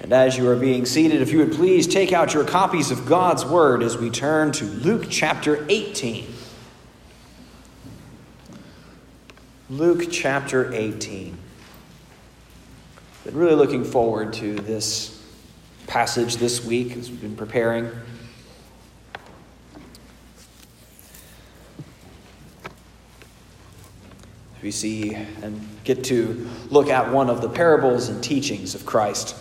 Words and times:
And 0.00 0.12
as 0.12 0.38
you 0.38 0.48
are 0.48 0.56
being 0.56 0.86
seated, 0.86 1.20
if 1.20 1.32
you 1.32 1.38
would 1.38 1.52
please 1.52 1.86
take 1.86 2.12
out 2.12 2.32
your 2.32 2.44
copies 2.44 2.90
of 2.90 3.06
God's 3.06 3.44
Word 3.44 3.82
as 3.82 3.98
we 3.98 4.10
turn 4.10 4.52
to 4.52 4.64
Luke 4.64 5.06
chapter 5.10 5.66
18. 5.68 6.32
Luke 9.70 10.04
chapter 10.10 10.72
18. 10.72 11.36
Been 13.24 13.36
really 13.36 13.56
looking 13.56 13.84
forward 13.84 14.32
to 14.34 14.54
this 14.54 15.22
passage 15.86 16.36
this 16.36 16.64
week 16.64 16.96
as 16.96 17.10
we've 17.10 17.20
been 17.20 17.36
preparing. 17.36 17.90
We 24.62 24.70
see 24.70 25.14
and 25.14 25.60
get 25.84 26.04
to 26.04 26.48
look 26.70 26.88
at 26.88 27.12
one 27.12 27.28
of 27.28 27.42
the 27.42 27.48
parables 27.48 28.08
and 28.08 28.22
teachings 28.22 28.74
of 28.74 28.86
Christ. 28.86 29.36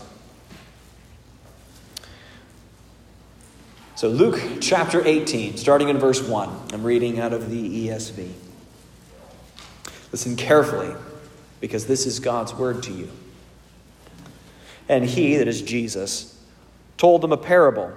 So, 3.98 4.10
Luke 4.10 4.40
chapter 4.62 5.04
18, 5.04 5.58
starting 5.58 5.90
in 5.90 5.98
verse 5.98 6.22
1, 6.22 6.68
I'm 6.72 6.84
reading 6.84 7.20
out 7.20 7.34
of 7.34 7.50
the 7.50 7.88
ESV. 7.88 8.32
Listen 10.12 10.36
carefully, 10.36 10.94
because 11.62 11.88
this 11.88 12.06
is 12.06 12.20
God's 12.20 12.54
word 12.54 12.84
to 12.84 12.94
you. 12.94 13.10
And 14.88 15.04
he, 15.04 15.38
that 15.38 15.48
is 15.48 15.64
Jesus, 15.64 16.40
told 16.98 17.22
them 17.22 17.32
a 17.32 17.38
parable 17.38 17.92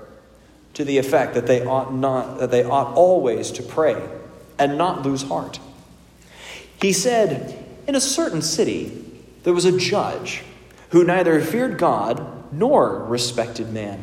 to 0.73 0.87
the 0.87 0.97
effect 0.97 1.35
that 1.35 1.47
they 1.47 1.67
ought 1.67 1.93
not 1.93 2.39
that 2.39 2.51
they 2.51 2.65
ought 2.65 2.95
always 2.95 3.51
to 3.51 3.63
pray 3.63 4.03
and 4.59 4.79
not 4.79 5.03
lose 5.03 5.25
heart. 5.25 5.61
He 6.81 6.95
said, 6.95 7.63
In 7.87 7.95
a 7.95 8.01
certain 8.01 8.41
city 8.41 9.05
there 9.43 9.53
was 9.53 9.67
a 9.67 9.77
judge 9.77 10.45
who 10.93 11.05
neither 11.05 11.39
feared 11.43 11.77
God 11.77 12.55
nor 12.55 13.05
respected 13.05 13.71
man. 13.71 14.03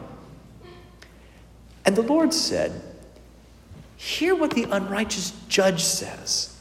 And 1.85 1.95
the 1.95 2.01
Lord 2.01 2.33
said, 2.33 2.81
Hear 3.97 4.35
what 4.35 4.51
the 4.51 4.63
unrighteous 4.63 5.31
judge 5.47 5.83
says. 5.83 6.57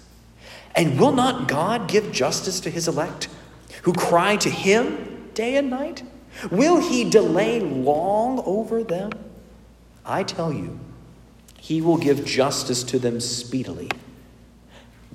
And 0.74 1.00
will 1.00 1.12
not 1.12 1.48
God 1.48 1.88
give 1.88 2.12
justice 2.12 2.60
to 2.60 2.70
his 2.70 2.86
elect, 2.86 3.28
who 3.82 3.92
cry 3.92 4.36
to 4.36 4.50
him 4.50 5.30
day 5.34 5.56
and 5.56 5.70
night? 5.70 6.02
Will 6.50 6.80
he 6.80 7.08
delay 7.08 7.60
long 7.60 8.41
over 8.44 8.84
them? 8.84 9.10
I 10.04 10.22
tell 10.22 10.52
you, 10.52 10.78
he 11.58 11.80
will 11.80 11.96
give 11.96 12.24
justice 12.24 12.82
to 12.84 12.98
them 12.98 13.20
speedily. 13.20 13.91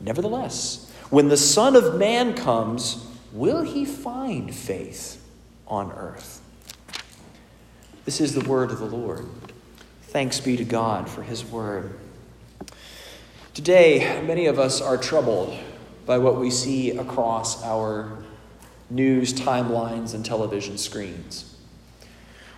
Nevertheless, 0.02 0.92
when 1.09 1.30
the 1.30 1.38
Son 1.38 1.76
of 1.76 1.95
Man 1.95 2.33
comes, 2.33 3.06
will 3.31 3.61
he 3.61 3.86
find 3.86 4.53
faith 4.53 5.23
on 5.67 5.92
earth? 5.92 6.42
This 8.06 8.22
is 8.22 8.36
the 8.36 8.48
word 8.48 8.72
of 8.72 8.80
the 8.80 8.86
Lord. 8.86 9.26
Thanks 10.16 10.39
be 10.39 10.55
to 10.55 10.63
God 10.63 11.09
for 11.09 11.23
his 11.23 11.44
word. 11.44 11.94
Today, 13.53 14.23
many 14.25 14.45
of 14.45 14.58
us 14.58 14.80
are 14.80 14.95
troubled 14.95 15.59
by 16.05 16.20
what 16.20 16.39
we 16.39 16.52
see 16.52 16.92
across 16.92 17.61
our 17.65 18.23
news 18.89 19.33
timelines 19.33 20.14
and 20.14 20.23
television 20.23 20.77
screens. 20.77 21.58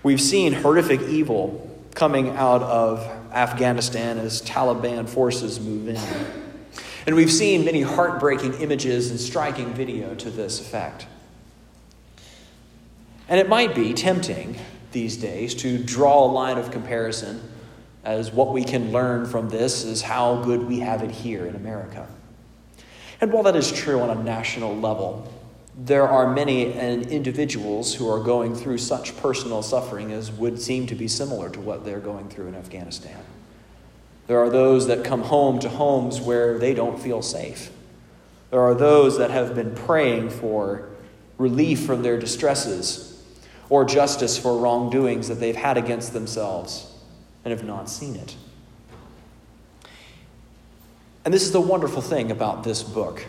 We've 0.04 0.22
seen 0.22 0.54
horrific 0.54 1.02
evil 1.02 1.76
coming 1.96 2.30
out 2.30 2.62
of 2.62 3.04
Afghanistan 3.32 4.20
as 4.20 4.44
Taliban 4.44 5.10
forces 5.10 5.60
move 5.60 5.88
in. 5.88 6.82
And 7.08 7.16
we've 7.16 7.32
seen 7.32 7.66
many 7.66 7.82
heartbreaking 7.82 8.54
images 8.62 9.10
and 9.10 9.20
striking 9.20 9.74
video 9.74 10.14
to 10.14 10.30
this 10.30 10.62
effect. 10.62 11.08
And 13.28 13.40
it 13.40 13.50
might 13.50 13.74
be 13.74 13.96
tempting 13.96 14.60
these 14.92 15.18
days 15.18 15.54
to 15.56 15.78
draw 15.78 16.26
a 16.26 16.32
line 16.32 16.58
of 16.58 16.72
comparison 16.72 17.42
as 18.04 18.32
what 18.32 18.54
we 18.54 18.64
can 18.64 18.92
learn 18.92 19.26
from 19.26 19.50
this 19.50 19.84
is 19.84 20.02
how 20.02 20.42
good 20.44 20.64
we 20.64 20.80
have 20.80 21.04
it 21.04 21.12
here 21.12 21.46
in 21.46 21.56
America. 21.56 22.08
And 23.20 23.34
while 23.34 23.44
that 23.44 23.56
is 23.56 23.72
true 23.72 24.00
on 24.00 24.10
a 24.10 24.24
national 24.24 24.76
level, 24.76 25.32
there 25.78 26.08
are 26.08 26.34
many 26.34 26.74
and 26.74 27.06
individuals 27.08 27.94
who 27.94 28.10
are 28.10 28.20
going 28.20 28.56
through 28.56 28.78
such 28.78 29.16
personal 29.18 29.62
suffering 29.62 30.12
as 30.12 30.32
would 30.32 30.62
seem 30.62 30.88
to 30.88 30.96
be 30.96 31.08
similar 31.08 31.50
to 31.50 31.60
what 31.60 31.84
they're 31.84 32.00
going 32.00 32.30
through 32.30 32.48
in 32.48 32.56
Afghanistan. 32.56 33.20
There 34.28 34.40
are 34.40 34.50
those 34.50 34.88
that 34.88 35.04
come 35.04 35.22
home 35.24 35.60
to 35.60 35.70
homes 35.70 36.20
where 36.20 36.58
they 36.58 36.74
don't 36.74 37.00
feel 37.00 37.22
safe. 37.22 37.72
There 38.52 38.62
are 38.62 38.74
those 38.74 39.18
that 39.18 39.32
have 39.32 39.54
been 39.56 39.76
praying 39.76 40.30
for 40.30 40.90
relief 41.38 41.86
from 41.86 42.02
their 42.04 42.18
distresses 42.18 43.17
or 43.70 43.86
justice 43.86 44.38
for 44.38 44.58
wrongdoings 44.58 45.28
that 45.28 45.36
they've 45.36 45.56
had 45.56 45.78
against 45.78 46.14
themselves 46.14 46.94
and 47.44 47.52
have 47.52 47.66
not 47.66 47.90
seen 47.90 48.16
it. 48.16 48.36
And 51.26 51.34
this 51.34 51.44
is 51.44 51.52
the 51.52 51.62
wonderful 51.62 52.02
thing 52.02 52.32
about 52.32 52.64
this 52.64 52.84
book 52.84 53.26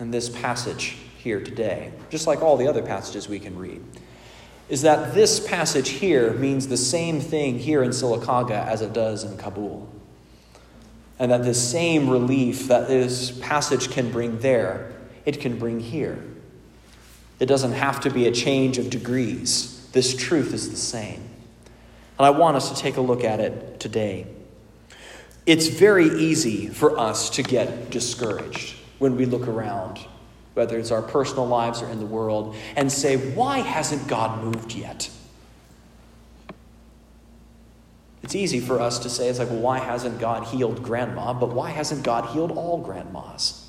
and 0.00 0.12
this 0.12 0.28
passage 0.28 0.96
here 1.18 1.40
today, 1.40 1.92
just 2.10 2.26
like 2.26 2.42
all 2.42 2.56
the 2.56 2.66
other 2.66 2.82
passages 2.82 3.28
we 3.28 3.38
can 3.38 3.56
read, 3.56 3.82
is 4.68 4.82
that 4.82 5.14
this 5.14 5.46
passage 5.46 5.90
here 5.90 6.32
means 6.32 6.66
the 6.66 6.76
same 6.76 7.20
thing 7.20 7.58
here 7.58 7.82
in 7.82 7.90
Sylacauga 7.90 8.66
as 8.66 8.82
it 8.82 8.92
does 8.92 9.24
in 9.24 9.36
Kabul. 9.36 9.88
And 11.18 11.30
that 11.30 11.44
the 11.44 11.54
same 11.54 12.10
relief 12.10 12.66
that 12.66 12.88
this 12.88 13.30
passage 13.30 13.90
can 13.90 14.10
bring 14.10 14.40
there, 14.40 14.92
it 15.24 15.40
can 15.40 15.58
bring 15.58 15.78
here. 15.78 16.22
It 17.44 17.46
doesn't 17.46 17.72
have 17.72 18.00
to 18.00 18.10
be 18.10 18.26
a 18.26 18.32
change 18.32 18.78
of 18.78 18.88
degrees. 18.88 19.86
This 19.92 20.16
truth 20.16 20.54
is 20.54 20.70
the 20.70 20.78
same. 20.78 21.20
And 22.18 22.24
I 22.24 22.30
want 22.30 22.56
us 22.56 22.70
to 22.70 22.74
take 22.74 22.96
a 22.96 23.02
look 23.02 23.22
at 23.22 23.38
it 23.38 23.80
today. 23.80 24.26
It's 25.44 25.66
very 25.66 26.06
easy 26.06 26.68
for 26.68 26.98
us 26.98 27.28
to 27.28 27.42
get 27.42 27.90
discouraged 27.90 28.76
when 28.98 29.16
we 29.16 29.26
look 29.26 29.46
around 29.46 29.98
whether 30.54 30.78
it's 30.78 30.90
our 30.90 31.02
personal 31.02 31.46
lives 31.46 31.82
or 31.82 31.90
in 31.90 31.98
the 31.98 32.06
world, 32.06 32.56
and 32.76 32.90
say, 32.90 33.18
why 33.34 33.58
hasn't 33.58 34.08
God 34.08 34.42
moved 34.42 34.72
yet? 34.72 35.10
It's 38.22 38.34
easy 38.34 38.60
for 38.60 38.80
us 38.80 39.00
to 39.00 39.10
say, 39.10 39.28
it's 39.28 39.38
like, 39.38 39.50
well, 39.50 39.58
why 39.58 39.80
hasn't 39.80 40.18
God 40.18 40.44
healed 40.46 40.82
grandma? 40.82 41.34
But 41.34 41.50
why 41.50 41.72
hasn't 41.72 42.04
God 42.04 42.30
healed 42.30 42.52
all 42.52 42.78
grandmas? 42.78 43.63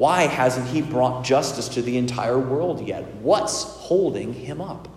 Why 0.00 0.22
hasn't 0.22 0.68
He 0.68 0.80
brought 0.80 1.26
justice 1.26 1.68
to 1.68 1.82
the 1.82 1.98
entire 1.98 2.38
world 2.38 2.88
yet? 2.88 3.04
What's 3.16 3.64
holding 3.64 4.32
Him 4.32 4.62
up? 4.62 4.88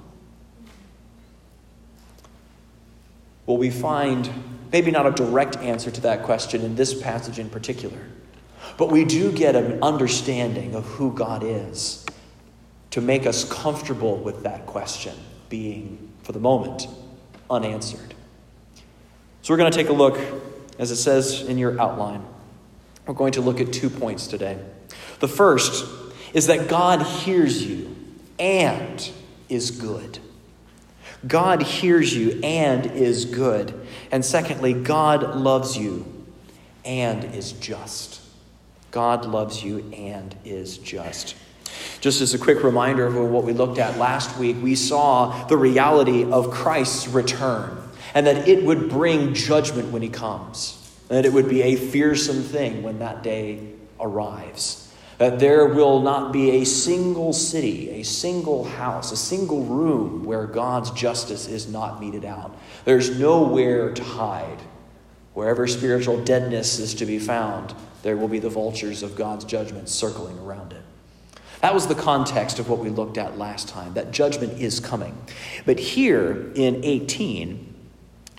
Well, 3.46 3.58
we 3.58 3.70
find 3.70 4.30
maybe 4.72 4.92
not 4.92 5.06
a 5.06 5.12
direct 5.12 5.58
answer 5.58 5.92
to 5.92 6.00
that 6.00 6.24
question 6.24 6.62
in 6.62 6.78
this 6.78 6.94
passage 6.94 7.38
in 7.38 7.50
particular. 7.50 7.98
But 8.78 8.92
we 8.92 9.04
do 9.04 9.34
get 9.34 9.58
an 9.58 9.84
understanding 9.84 10.74
of 10.74 10.86
who 10.86 11.12
God 11.12 11.44
is 11.44 12.06
to 12.92 13.02
make 13.02 13.26
us 13.26 13.44
comfortable 13.44 14.16
with 14.16 14.44
that 14.44 14.66
question 14.66 15.18
being, 15.50 16.14
for 16.22 16.32
the 16.32 16.40
moment, 16.40 16.88
unanswered. 17.50 18.14
So 19.42 19.54
we're 19.54 19.58
going 19.58 19.70
to 19.74 19.78
take 19.78 19.90
a 19.90 19.94
look, 19.94 20.18
as 20.80 20.92
it 20.92 20.96
says 20.96 21.42
in 21.42 21.58
your 21.58 21.78
outline. 21.78 22.26
We're 23.06 23.14
going 23.14 23.34
to 23.34 23.42
look 23.42 23.60
at 23.60 23.74
two 23.74 23.90
points 23.90 24.28
today. 24.28 24.58
The 25.20 25.28
first 25.28 25.86
is 26.34 26.48
that 26.48 26.68
God 26.68 27.02
hears 27.02 27.64
you 27.64 27.96
and 28.40 29.12
is 29.50 29.72
good. 29.72 30.20
God 31.26 31.62
hears 31.62 32.16
you 32.16 32.40
and 32.44 32.86
is 32.86 33.26
good. 33.26 33.74
And 34.12 34.24
secondly, 34.26 34.74
God 34.74 35.36
loves 35.36 35.78
you 35.78 36.06
and 36.84 37.24
is 37.36 37.54
just. 37.54 38.22
God 38.92 39.26
loves 39.26 39.64
you 39.64 39.90
and 39.96 40.36
is 40.44 40.78
just. 40.78 41.36
Just 42.02 42.22
as 42.22 42.34
a 42.34 42.38
quick 42.38 42.64
reminder 42.64 43.06
of 43.06 43.16
what 43.16 43.44
we 43.44 43.54
looked 43.54 43.80
at 43.80 43.98
last 43.98 44.38
week, 44.38 44.58
we 44.62 44.76
saw 44.76 45.46
the 45.48 45.58
reality 45.58 46.30
of 46.30 46.52
Christ's 46.52 47.08
return 47.08 47.78
and 48.14 48.28
that 48.28 48.48
it 48.48 48.64
would 48.64 48.90
bring 48.90 49.34
judgment 49.34 49.92
when 49.92 50.02
he 50.02 50.10
comes, 50.10 50.83
that 51.14 51.26
it 51.26 51.34
would 51.34 51.50
be 51.50 51.62
a 51.62 51.76
fearsome 51.76 52.42
thing 52.42 52.84
when 52.84 53.00
that 53.00 53.24
day 53.24 53.60
arrives. 54.00 54.80
that 55.18 55.40
there 55.40 55.68
will 55.68 56.02
not 56.02 56.34
be 56.34 56.52
a 56.62 56.66
single 56.66 57.32
city, 57.32 57.90
a 57.92 58.04
single 58.04 58.66
house, 58.66 59.12
a 59.12 59.16
single 59.16 59.64
room 59.64 60.26
where 60.26 60.46
God's 60.46 60.92
justice 60.92 61.48
is 61.48 61.68
not 61.68 62.02
meted 62.02 62.26
out. 62.26 62.58
There's 62.84 63.18
nowhere 63.18 63.94
to 63.94 64.04
hide. 64.04 64.60
Wherever 65.34 65.66
spiritual 65.68 66.24
deadness 66.24 66.80
is 66.80 66.94
to 66.96 67.06
be 67.06 67.20
found, 67.20 67.74
there 68.02 68.18
will 68.18 68.28
be 68.28 68.40
the 68.40 68.50
vultures 68.50 69.02
of 69.02 69.16
God's 69.16 69.46
judgment 69.46 69.88
circling 69.88 70.38
around 70.40 70.74
it. 70.74 70.82
That 71.62 71.74
was 71.74 71.88
the 71.88 71.96
context 71.96 72.60
of 72.60 72.70
what 72.70 72.80
we 72.80 72.90
looked 72.90 73.18
at 73.18 73.38
last 73.38 73.70
time, 73.70 73.94
that 73.94 74.12
judgment 74.12 74.60
is 74.60 74.82
coming. 74.82 75.18
But 75.66 75.80
here 75.80 76.52
in 76.56 76.84
18, 76.84 77.74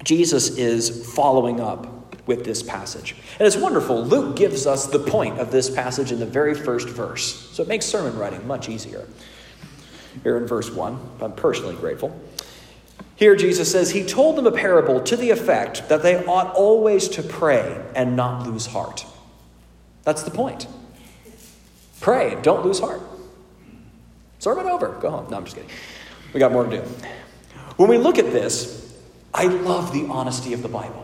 Jesus 0.02 0.58
is 0.58 1.14
following 1.14 1.60
up 1.60 1.86
with 2.26 2.44
this 2.44 2.62
passage. 2.62 3.14
And 3.38 3.46
it's 3.46 3.56
wonderful. 3.56 4.04
Luke 4.04 4.36
gives 4.36 4.66
us 4.66 4.86
the 4.86 4.98
point 4.98 5.38
of 5.38 5.50
this 5.50 5.68
passage 5.68 6.10
in 6.10 6.20
the 6.20 6.26
very 6.26 6.54
first 6.54 6.88
verse. 6.88 7.50
So 7.50 7.62
it 7.62 7.68
makes 7.68 7.86
sermon 7.86 8.18
writing 8.18 8.46
much 8.46 8.68
easier. 8.68 9.06
Here 10.22 10.36
in 10.36 10.46
verse 10.46 10.70
1, 10.70 10.98
I'm 11.20 11.32
personally 11.32 11.74
grateful. 11.74 12.18
Here 13.16 13.36
Jesus 13.36 13.70
says, 13.70 13.90
He 13.90 14.04
told 14.04 14.36
them 14.36 14.46
a 14.46 14.52
parable 14.52 15.00
to 15.00 15.16
the 15.16 15.30
effect 15.30 15.88
that 15.88 16.02
they 16.02 16.24
ought 16.24 16.54
always 16.54 17.08
to 17.10 17.22
pray 17.22 17.84
and 17.94 18.16
not 18.16 18.46
lose 18.46 18.66
heart. 18.66 19.04
That's 20.02 20.22
the 20.22 20.30
point. 20.30 20.66
Pray, 22.00 22.36
don't 22.42 22.64
lose 22.64 22.80
heart. 22.80 23.00
Sermon 24.38 24.66
over. 24.66 24.88
Go 25.00 25.10
home. 25.10 25.30
No, 25.30 25.38
I'm 25.38 25.44
just 25.44 25.56
kidding. 25.56 25.70
We 26.32 26.40
got 26.40 26.52
more 26.52 26.64
to 26.64 26.70
do. 26.70 26.82
When 27.76 27.88
we 27.88 27.98
look 27.98 28.18
at 28.18 28.26
this, 28.26 28.94
I 29.32 29.46
love 29.46 29.92
the 29.92 30.06
honesty 30.06 30.52
of 30.52 30.62
the 30.62 30.68
Bible. 30.68 31.03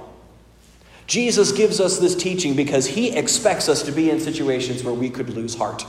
Jesus 1.11 1.51
gives 1.51 1.81
us 1.81 1.99
this 1.99 2.15
teaching 2.15 2.55
because 2.55 2.87
he 2.87 3.11
expects 3.17 3.69
us 3.69 3.83
to 3.83 3.91
be 3.91 4.11
in 4.11 4.21
situations 4.21 4.85
where 4.85 4.95
we 4.95 5.11
could 5.11 5.29
lose 5.29 5.57
heart. 5.57 5.85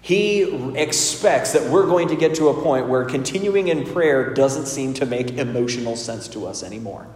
He 0.00 0.40
expects 0.74 1.52
that 1.52 1.70
we're 1.70 1.84
going 1.84 2.08
to 2.08 2.16
get 2.16 2.36
to 2.36 2.48
a 2.48 2.62
point 2.62 2.88
where 2.88 3.04
continuing 3.04 3.68
in 3.68 3.84
prayer 3.92 4.32
doesn't 4.32 4.64
seem 4.64 4.94
to 4.94 5.04
make 5.04 5.32
emotional 5.32 5.96
sense 5.96 6.28
to 6.28 6.46
us 6.46 6.62
anymore. 6.62 7.06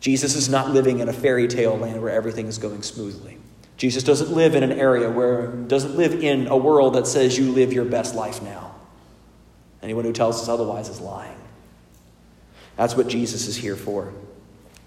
Jesus 0.00 0.34
is 0.34 0.48
not 0.48 0.70
living 0.70 0.98
in 0.98 1.08
a 1.08 1.12
fairy 1.12 1.46
tale 1.46 1.76
land 1.76 2.02
where 2.02 2.10
everything 2.10 2.48
is 2.48 2.58
going 2.58 2.82
smoothly. 2.82 3.38
Jesus 3.76 4.02
doesn't 4.02 4.32
live 4.32 4.56
in 4.56 4.64
an 4.64 4.72
area 4.72 5.08
where 5.08 5.46
doesn't 5.46 5.96
live 5.96 6.14
in 6.14 6.48
a 6.48 6.56
world 6.56 6.94
that 6.94 7.06
says 7.06 7.38
you 7.38 7.52
live 7.52 7.72
your 7.72 7.84
best 7.84 8.16
life 8.16 8.42
now. 8.42 8.74
Anyone 9.84 10.04
who 10.04 10.12
tells 10.12 10.42
us 10.42 10.48
otherwise 10.48 10.88
is 10.88 11.00
lying. 11.00 11.41
That's 12.76 12.96
what 12.96 13.08
Jesus 13.08 13.46
is 13.46 13.56
here 13.56 13.76
for. 13.76 14.12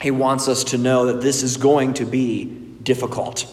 He 0.02 0.12
wants 0.12 0.48
us 0.48 0.64
to 0.66 0.78
know 0.78 1.06
that 1.06 1.22
this 1.22 1.44
is 1.44 1.58
going 1.58 1.94
to 1.96 2.06
be 2.06 2.46
difficult. 2.46 3.52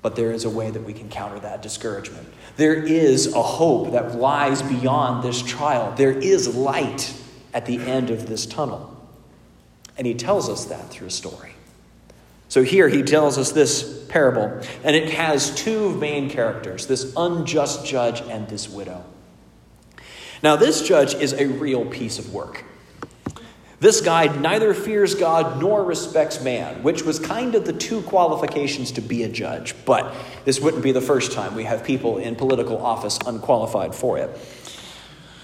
But 0.00 0.16
there 0.16 0.32
is 0.32 0.44
a 0.44 0.50
way 0.50 0.70
that 0.70 0.82
we 0.82 0.92
can 0.92 1.08
counter 1.08 1.40
that 1.40 1.60
discouragement. 1.62 2.26
There 2.56 2.74
is 2.74 3.34
a 3.34 3.42
hope 3.42 3.92
that 3.92 4.16
lies 4.16 4.62
beyond 4.62 5.22
this 5.22 5.42
trial. 5.42 5.92
There 5.94 6.12
is 6.12 6.56
light 6.56 7.12
at 7.52 7.66
the 7.66 7.78
end 7.78 8.10
of 8.10 8.28
this 8.28 8.46
tunnel. 8.46 8.94
And 9.96 10.06
he 10.06 10.14
tells 10.14 10.48
us 10.48 10.66
that 10.66 10.90
through 10.90 11.08
a 11.08 11.10
story. 11.10 11.52
So 12.48 12.62
here 12.62 12.88
he 12.88 13.02
tells 13.02 13.36
us 13.36 13.52
this 13.52 14.06
parable, 14.08 14.62
and 14.82 14.96
it 14.96 15.10
has 15.10 15.54
two 15.54 15.94
main 15.96 16.30
characters 16.30 16.86
this 16.86 17.12
unjust 17.16 17.84
judge 17.84 18.22
and 18.22 18.48
this 18.48 18.68
widow. 18.68 19.04
Now, 20.42 20.56
this 20.56 20.86
judge 20.86 21.14
is 21.14 21.32
a 21.32 21.46
real 21.46 21.84
piece 21.84 22.18
of 22.18 22.32
work. 22.32 22.64
This 23.80 24.00
guy 24.00 24.26
neither 24.26 24.74
fears 24.74 25.14
God 25.14 25.60
nor 25.60 25.84
respects 25.84 26.42
man, 26.42 26.82
which 26.82 27.02
was 27.02 27.20
kind 27.20 27.54
of 27.54 27.64
the 27.64 27.72
two 27.72 28.02
qualifications 28.02 28.90
to 28.92 29.00
be 29.00 29.22
a 29.22 29.28
judge. 29.28 29.74
But 29.84 30.12
this 30.44 30.60
wouldn't 30.60 30.82
be 30.82 30.90
the 30.90 31.00
first 31.00 31.32
time 31.32 31.54
we 31.54 31.64
have 31.64 31.84
people 31.84 32.18
in 32.18 32.34
political 32.34 32.84
office 32.84 33.18
unqualified 33.24 33.94
for 33.94 34.18
it. 34.18 34.30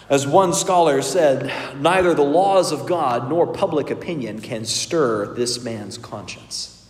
As 0.08 0.26
one 0.26 0.52
scholar 0.52 1.00
said, 1.00 1.50
neither 1.80 2.12
the 2.12 2.22
laws 2.22 2.72
of 2.72 2.86
God 2.86 3.28
nor 3.28 3.46
public 3.46 3.90
opinion 3.90 4.40
can 4.40 4.64
stir 4.64 5.32
this 5.34 5.62
man's 5.62 5.96
conscience. 5.96 6.88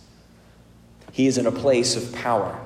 He 1.11 1.27
is 1.27 1.37
in 1.37 1.45
a 1.45 1.51
place 1.51 1.95
of 1.95 2.13
power, 2.13 2.59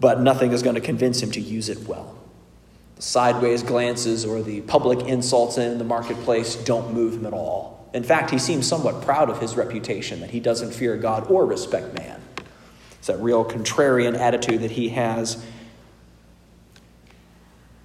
but 0.00 0.20
nothing 0.20 0.52
is 0.52 0.62
going 0.62 0.74
to 0.74 0.80
convince 0.80 1.22
him 1.22 1.30
to 1.32 1.40
use 1.40 1.68
it 1.68 1.86
well. 1.86 2.16
Sideways 3.04 3.62
glances 3.62 4.24
or 4.24 4.40
the 4.40 4.62
public 4.62 5.00
insults 5.00 5.58
in 5.58 5.76
the 5.76 5.84
marketplace 5.84 6.56
don't 6.56 6.94
move 6.94 7.12
him 7.12 7.26
at 7.26 7.34
all. 7.34 7.86
In 7.92 8.02
fact, 8.02 8.30
he 8.30 8.38
seems 8.38 8.66
somewhat 8.66 9.02
proud 9.02 9.28
of 9.28 9.38
his 9.40 9.56
reputation 9.56 10.20
that 10.20 10.30
he 10.30 10.40
doesn't 10.40 10.72
fear 10.72 10.96
God 10.96 11.30
or 11.30 11.44
respect 11.44 11.98
man. 11.98 12.18
It's 12.92 13.08
that 13.08 13.18
real 13.18 13.44
contrarian 13.44 14.18
attitude 14.18 14.62
that 14.62 14.70
he 14.70 14.88
has. 14.88 15.44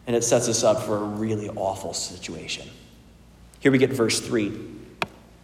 And 0.07 0.15
it 0.15 0.23
sets 0.23 0.47
us 0.47 0.63
up 0.63 0.83
for 0.83 0.95
a 0.95 1.03
really 1.03 1.49
awful 1.49 1.93
situation. 1.93 2.69
Here 3.59 3.73
we 3.73 3.77
get 3.77 3.91
verse 3.91 4.21
3. 4.21 4.57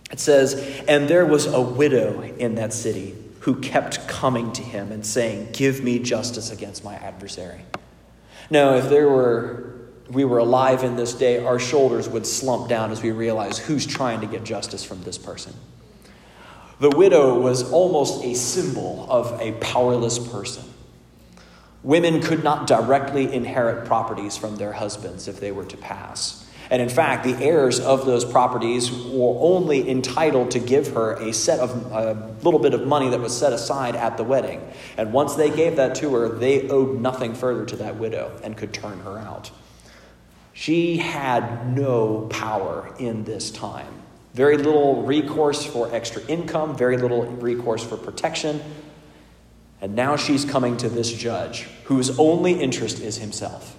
It 0.10 0.22
says, 0.22 0.84
And 0.88 1.10
there 1.10 1.26
was 1.26 1.48
a 1.48 1.60
widow 1.60 2.22
in 2.22 2.56
that 2.56 2.72
city 2.72 3.14
who 3.42 3.60
kept 3.60 4.08
coming 4.08 4.54
to 4.54 4.62
him 4.62 4.94
and 4.94 5.06
saying, 5.06 5.50
Give 5.52 5.84
me 5.84 6.00
justice 6.00 6.50
against 6.50 6.86
my 6.86 6.96
adversary. 6.96 7.66
Now, 8.50 8.76
if 8.76 8.90
there 8.90 9.10
were 9.10 9.66
we 10.10 10.24
were 10.24 10.38
alive 10.38 10.84
in 10.84 10.96
this 10.96 11.14
day, 11.14 11.44
our 11.44 11.60
shoulders 11.60 12.08
would 12.08 12.28
slump 12.28 12.70
down 12.70 12.92
as 12.92 13.02
we 13.02 13.12
realize 13.12 13.58
who's 13.58 13.86
trying 13.86 14.22
to 14.22 14.28
get 14.28 14.44
justice 14.44 14.84
from 14.84 15.04
this 15.04 15.18
person. 15.18 15.54
The 16.80 16.90
widow 16.90 17.40
was 17.40 17.72
almost 17.72 18.24
a 18.24 18.36
symbol 18.36 19.08
of 19.10 19.40
a 19.42 19.54
powerless 19.54 20.20
person. 20.20 20.64
Women 21.84 22.22
could 22.22 22.44
not 22.44 22.68
directly 22.68 23.34
inherit 23.34 23.86
properties 23.86 24.38
from 24.38 24.58
their 24.58 24.74
husbands 24.74 25.28
if 25.28 25.40
they 25.40 25.52
were 25.52 25.66
to 25.66 25.78
pass. 25.78 26.45
And 26.70 26.82
in 26.82 26.90
fact, 26.90 27.24
the 27.24 27.36
heirs 27.44 27.80
of 27.80 28.06
those 28.06 28.26
properties 28.26 28.92
were 28.92 29.38
only 29.40 29.90
entitled 29.90 30.52
to 30.52 30.60
give 30.60 30.94
her 30.94 31.14
a 31.14 31.32
set 31.34 31.60
of 31.60 31.92
a 31.92 32.36
little 32.44 32.60
bit 32.60 32.74
of 32.74 32.88
money 32.88 33.10
that 33.10 33.20
was 33.20 33.38
set 33.38 33.54
aside 33.54 33.96
at 33.96 34.18
the 34.18 34.24
wedding. 34.24 34.68
And 34.98 35.14
once 35.14 35.36
they 35.36 35.50
gave 35.50 35.76
that 35.76 35.96
to 35.96 36.14
her, 36.16 36.30
they 36.30 36.68
owed 36.70 37.00
nothing 37.00 37.36
further 37.36 37.66
to 37.66 37.76
that 37.78 37.98
widow 37.98 38.38
and 38.44 38.58
could 38.58 38.74
turn 38.74 39.00
her 39.02 39.18
out. 39.20 39.52
She 40.54 40.98
had 40.98 41.76
no 41.76 42.28
power 42.32 42.94
in 42.98 43.26
this 43.26 43.52
time. 43.52 43.94
Very 44.34 44.58
little 44.58 45.04
recourse 45.04 45.66
for 45.66 45.94
extra 45.94 46.22
income, 46.28 46.76
very 46.76 46.98
little 46.98 47.26
recourse 47.26 47.84
for 47.84 47.98
protection. 47.98 48.62
And 49.82 49.96
now 49.96 50.16
she's 50.16 50.46
coming 50.46 50.78
to 50.78 50.90
this 50.90 51.12
judge 51.12 51.68
whose 51.84 52.18
only 52.18 52.54
interest 52.54 53.00
is 53.00 53.18
himself. 53.18 53.78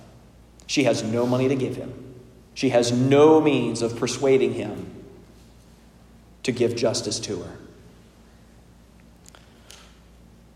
She 0.67 0.85
has 0.85 1.03
no 1.03 1.27
money 1.27 1.49
to 1.49 1.57
give 1.57 1.77
him. 1.77 2.06
She 2.57 2.71
has 2.71 2.91
no 2.91 3.39
means 3.39 3.83
of 3.83 3.97
persuading 3.97 4.55
him 4.55 4.91
to 6.43 6.53
give 6.53 6.75
justice 6.75 7.21
to 7.21 7.43
her. 7.43 7.57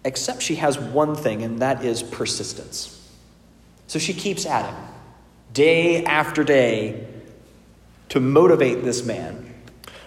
Except 0.02 0.40
she 0.40 0.54
has 0.54 0.78
one 0.78 1.14
thing, 1.14 1.42
and 1.42 1.58
that 1.58 1.84
is 1.84 2.02
persistence. 2.02 2.96
So 3.86 3.98
she 3.98 4.14
keeps 4.14 4.46
at 4.46 4.64
him, 4.64 4.82
day 5.52 6.02
after 6.04 6.42
day, 6.42 7.06
to 8.08 8.18
motivate 8.18 8.82
this 8.82 9.04
man 9.04 9.54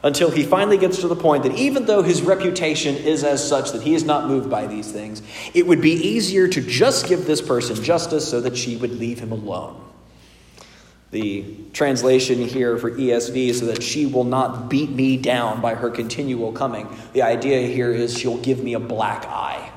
until 0.02 0.32
he 0.32 0.42
finally 0.42 0.80
gets 0.80 1.00
to 1.02 1.08
the 1.08 1.16
point 1.16 1.44
that 1.44 1.54
even 1.54 1.86
though 1.86 2.02
his 2.02 2.24
reputation 2.24 2.96
is 2.96 3.24
as 3.24 3.48
such 3.48 3.72
that 3.72 3.84
he 3.84 3.94
is 3.94 4.04
not 4.04 4.28
moved 4.28 4.50
by 4.50 4.66
these 4.66 4.92
things, 4.92 5.22
it 5.54 5.68
would 5.68 5.80
be 5.80 5.92
easier 5.92 6.48
to 6.48 6.60
just 6.60 7.08
give 7.08 7.28
this 7.28 7.40
person 7.40 7.76
justice 7.84 8.28
so 8.28 8.42
that 8.42 8.58
she 8.58 8.78
would 8.78 8.98
leave 8.98 9.20
him 9.20 9.32
alone. 9.32 9.80
The 11.14 11.46
translation 11.74 12.40
here 12.40 12.76
for 12.80 12.90
ESV 12.90 13.54
so 13.54 13.68
that 13.68 13.84
she 13.84 14.08
will 14.08 14.24
not 14.24 14.68
beat 14.68 14.90
me 14.90 15.16
down 15.16 15.62
by 15.62 15.76
her 15.76 15.92
continual 15.92 16.52
coming. 16.52 16.88
The 17.14 17.22
idea 17.22 17.68
here 17.68 17.92
is 17.92 18.18
she'll 18.18 18.40
give 18.40 18.64
me 18.64 18.74
a 18.74 18.80
black 18.80 19.26
eye. 19.26 19.72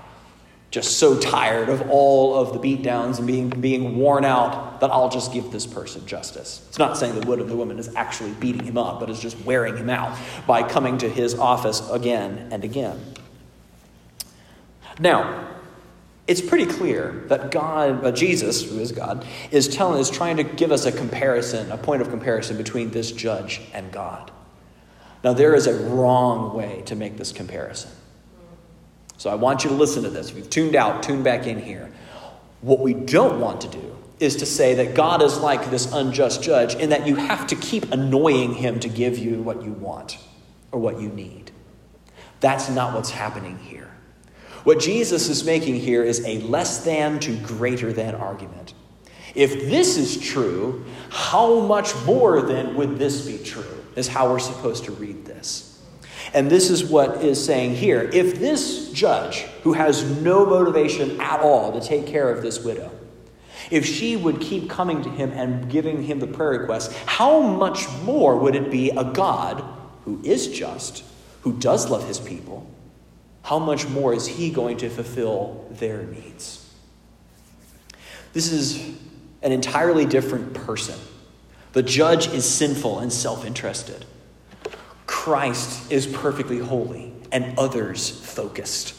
Just 0.71 0.99
so 0.99 1.19
tired 1.21 1.69
of 1.69 1.90
all 1.90 2.37
of 2.37 2.55
the 2.55 2.59
beatdowns 2.59 3.19
and 3.19 3.26
being, 3.26 3.50
being 3.50 3.99
worn 3.99 4.25
out 4.25 4.81
that 4.81 4.90
I'll 4.90 5.11
just 5.11 5.31
give 5.31 5.50
this 5.50 5.66
person 5.66 6.07
justice. 6.07 6.64
It's 6.69 6.78
not 6.78 6.97
saying 6.97 7.21
the 7.21 7.26
wood 7.26 7.38
of 7.38 7.50
the 7.50 7.57
woman 7.57 7.78
is 7.78 7.95
actually 7.95 8.33
beating 8.33 8.64
him 8.64 8.78
up, 8.78 8.99
but 8.99 9.11
is 9.11 9.21
just 9.21 9.38
wearing 9.45 9.76
him 9.76 9.90
out 9.90 10.19
by 10.47 10.66
coming 10.66 10.97
to 10.99 11.09
his 11.09 11.35
office 11.35 11.87
again 11.90 12.49
and 12.50 12.64
again. 12.64 12.99
Now, 14.99 15.55
it's 16.26 16.40
pretty 16.40 16.66
clear 16.66 17.25
that 17.28 17.50
God, 17.50 18.04
uh, 18.04 18.11
Jesus, 18.11 18.68
who 18.68 18.78
is 18.78 18.90
God, 18.90 19.25
is 19.50 19.68
telling, 19.68 20.00
is 20.00 20.11
trying 20.11 20.37
to 20.38 20.42
give 20.42 20.73
us 20.73 20.85
a 20.85 20.92
comparison, 20.92 21.71
a 21.71 21.76
point 21.76 22.02
of 22.02 22.11
comparison 22.11 22.56
between 22.56 22.90
this 22.90 23.12
judge 23.12 23.61
and 23.73 23.92
God. 23.92 24.33
Now, 25.23 25.33
there 25.33 25.54
is 25.54 25.66
a 25.66 25.75
wrong 25.75 26.54
way 26.54 26.83
to 26.87 26.97
make 26.97 27.16
this 27.16 27.33
comparison. 27.33 27.90
So 29.18 29.30
I 29.30 29.35
want 29.35 29.64
you 29.64 29.71
to 29.71 29.76
listen 29.76 30.02
to 30.02 30.11
this. 30.11 30.30
If 30.30 30.37
you've 30.37 30.50
tuned 30.50 30.76
out, 30.76 31.02
tune 31.02 31.23
back 31.23 31.47
in 31.47 31.61
here. 31.61 31.90
What 32.61 32.80
we 32.80 32.95
don't 32.95 33.40
want 33.40 33.61
to 33.62 33.68
do 33.68 33.97
is 34.18 34.37
to 34.37 34.47
say 34.47 34.75
that 34.75 34.95
God 34.95 35.23
is 35.23 35.38
like 35.38 35.71
this 35.71 35.92
unjust 35.92 36.42
judge 36.42 36.75
in 36.75 36.90
that 36.90 37.06
you 37.06 37.16
have 37.16 37.47
to 37.49 37.56
keep 37.56 37.92
annoying 37.92 38.54
him 38.54 38.80
to 38.80 38.88
give 38.88 39.18
you 39.18 39.42
what 39.42 39.62
you 39.62 39.73
want 39.73 40.18
or 40.73 40.80
what 40.80 41.00
you 41.00 41.09
need. 41.09 41.50
That's 42.40 42.68
not 42.68 42.95
what's 42.95 43.11
happening 43.11 43.59
here. 43.59 43.90
What 44.66 44.80
Jesus 44.80 45.28
is 45.28 45.44
making 45.44 45.76
here 45.76 46.02
is 46.02 46.26
a 46.26 46.40
less 46.40 46.85
than 46.85 47.20
to 47.20 47.37
greater 47.37 47.92
than 47.92 48.16
argument. 48.16 48.75
If 49.37 49.70
this 49.70 49.96
is 49.96 50.20
true, 50.20 50.85
how 51.08 51.61
much 51.61 51.94
more 52.04 52.42
then 52.42 52.75
would 52.75 52.99
this 52.99 53.25
be 53.25 53.38
true? 53.38 53.85
Is 53.94 54.08
how 54.08 54.28
we're 54.28 54.40
supposed 54.40 54.82
to 54.87 54.90
read 54.90 55.25
this. 55.25 55.80
And 56.35 56.50
this 56.50 56.68
is 56.68 56.82
what 56.82 57.23
is 57.23 57.44
saying 57.44 57.76
here. 57.76 58.11
If 58.12 58.40
this 58.40 58.90
judge, 58.90 59.42
who 59.62 59.73
has 59.75 60.02
no 60.20 60.44
motivation 60.44 61.20
at 61.20 61.38
all 61.38 61.78
to 61.78 61.87
take 61.87 62.08
care 62.08 62.28
of 62.28 62.42
this 62.42 62.58
widow, 62.58 62.90
if 63.70 63.87
she 63.87 64.16
would 64.16 64.40
keep 64.40 64.68
coming 64.68 65.00
to 65.04 65.11
him 65.11 65.30
and 65.30 65.70
giving 65.70 66.02
him 66.02 66.18
the 66.18 66.26
prayer 66.26 66.58
request, 66.58 66.92
how 67.06 67.40
much 67.40 67.88
more 68.02 68.37
would 68.37 68.56
it 68.56 68.73
be 68.73 68.90
a 68.90 69.04
God 69.04 69.62
who 70.04 70.20
is 70.25 70.49
just, 70.49 71.04
who 71.42 71.52
does 71.52 71.88
love 71.88 72.08
his 72.08 72.18
people? 72.18 72.68
How 73.46 73.60
much 73.60 73.86
more 73.86 74.12
is 74.12 74.26
he 74.26 74.50
going 74.50 74.78
to 74.78 74.90
fulfill 74.90 75.68
their 75.70 76.02
needs? 76.02 76.68
This 78.32 78.50
is 78.50 78.98
an 79.40 79.52
entirely 79.52 80.04
different 80.04 80.52
person. 80.52 80.98
The 81.72 81.84
judge 81.84 82.26
is 82.26 82.44
sinful 82.44 82.98
and 82.98 83.12
self 83.12 83.44
interested. 83.44 84.04
Christ 85.06 85.92
is 85.92 86.08
perfectly 86.08 86.58
holy 86.58 87.12
and 87.30 87.56
others 87.56 88.10
focused. 88.10 88.96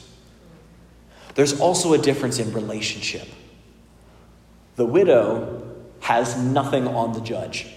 There's 1.35 1.59
also 1.59 1.91
a 1.91 1.97
difference 1.97 2.39
in 2.39 2.53
relationship. 2.53 3.27
The 4.77 4.85
widow 4.85 5.75
has 5.99 6.41
nothing 6.41 6.87
on 6.87 7.11
the 7.11 7.19
judge. 7.19 7.67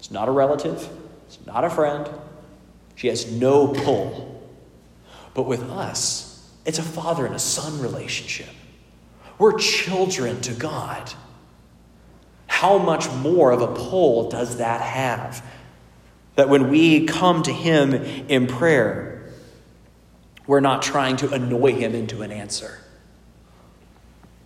It's 0.00 0.10
not 0.10 0.28
a 0.28 0.32
relative, 0.32 0.88
it's 1.28 1.38
not 1.46 1.62
a 1.62 1.70
friend. 1.70 2.10
She 2.96 3.06
has 3.06 3.30
no 3.30 3.68
pull. 3.68 4.33
But 5.34 5.42
with 5.42 5.62
us, 5.70 6.48
it's 6.64 6.78
a 6.78 6.82
father 6.82 7.26
and 7.26 7.34
a 7.34 7.40
son 7.40 7.80
relationship. 7.80 8.48
We're 9.38 9.58
children 9.58 10.40
to 10.42 10.52
God. 10.52 11.12
How 12.46 12.78
much 12.78 13.10
more 13.10 13.50
of 13.50 13.60
a 13.60 13.66
pull 13.66 14.30
does 14.30 14.58
that 14.58 14.80
have? 14.80 15.44
That 16.36 16.48
when 16.48 16.70
we 16.70 17.06
come 17.06 17.42
to 17.42 17.52
Him 17.52 17.94
in 17.94 18.46
prayer, 18.46 19.32
we're 20.46 20.60
not 20.60 20.82
trying 20.82 21.16
to 21.18 21.32
annoy 21.32 21.74
Him 21.74 21.94
into 21.94 22.22
an 22.22 22.30
answer. 22.30 22.78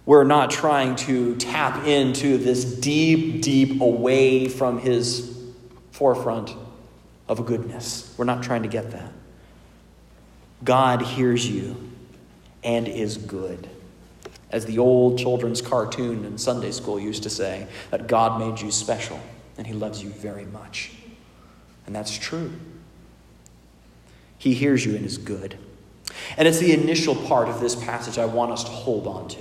We're 0.09 0.25
not 0.25 0.51
trying 0.51 0.97
to 0.97 1.37
tap 1.37 1.87
into 1.87 2.39
this 2.39 2.65
deep, 2.65 3.43
deep 3.43 3.83
away 3.83 4.49
from 4.49 4.79
his 4.79 5.39
forefront 5.91 6.55
of 7.29 7.45
goodness. 7.45 8.15
We're 8.17 8.25
not 8.25 8.43
trying 8.43 8.63
to 8.63 8.71
get 8.71 8.91
that. 8.93 9.13
God 10.65 11.03
hears 11.03 11.49
you 11.49 11.91
and 12.65 12.89
is 12.89 13.17
good. 13.17 13.69
As 14.51 14.67
the 14.67 14.79
old 14.79 15.19
children's 15.19 15.61
cartoon 15.61 16.25
in 16.25 16.39
Sunday 16.39 16.71
school 16.71 16.99
used 16.99 17.23
to 17.25 17.31
say, 17.31 17.67
that 17.91 18.07
God 18.07 18.41
made 18.41 18.61
you 18.61 18.71
special 18.71 19.21
and 19.57 19.67
he 19.67 19.73
loves 19.73 20.03
you 20.03 20.11
very 20.11 20.47
much. 20.47 20.93
And 21.87 21.95
that's 21.95 22.17
true. 22.17 22.53
He 24.39 24.55
hears 24.55 24.85
you 24.87 24.95
and 24.95 25.05
is 25.05 25.19
good. 25.19 25.59
And 26.37 26.47
it's 26.47 26.59
the 26.59 26.73
initial 26.73 27.15
part 27.15 27.49
of 27.49 27.61
this 27.61 27.75
passage 27.75 28.19
I 28.19 28.25
want 28.25 28.53
us 28.53 28.65
to 28.65 28.71
hold 28.71 29.07
on 29.07 29.29
to. 29.29 29.41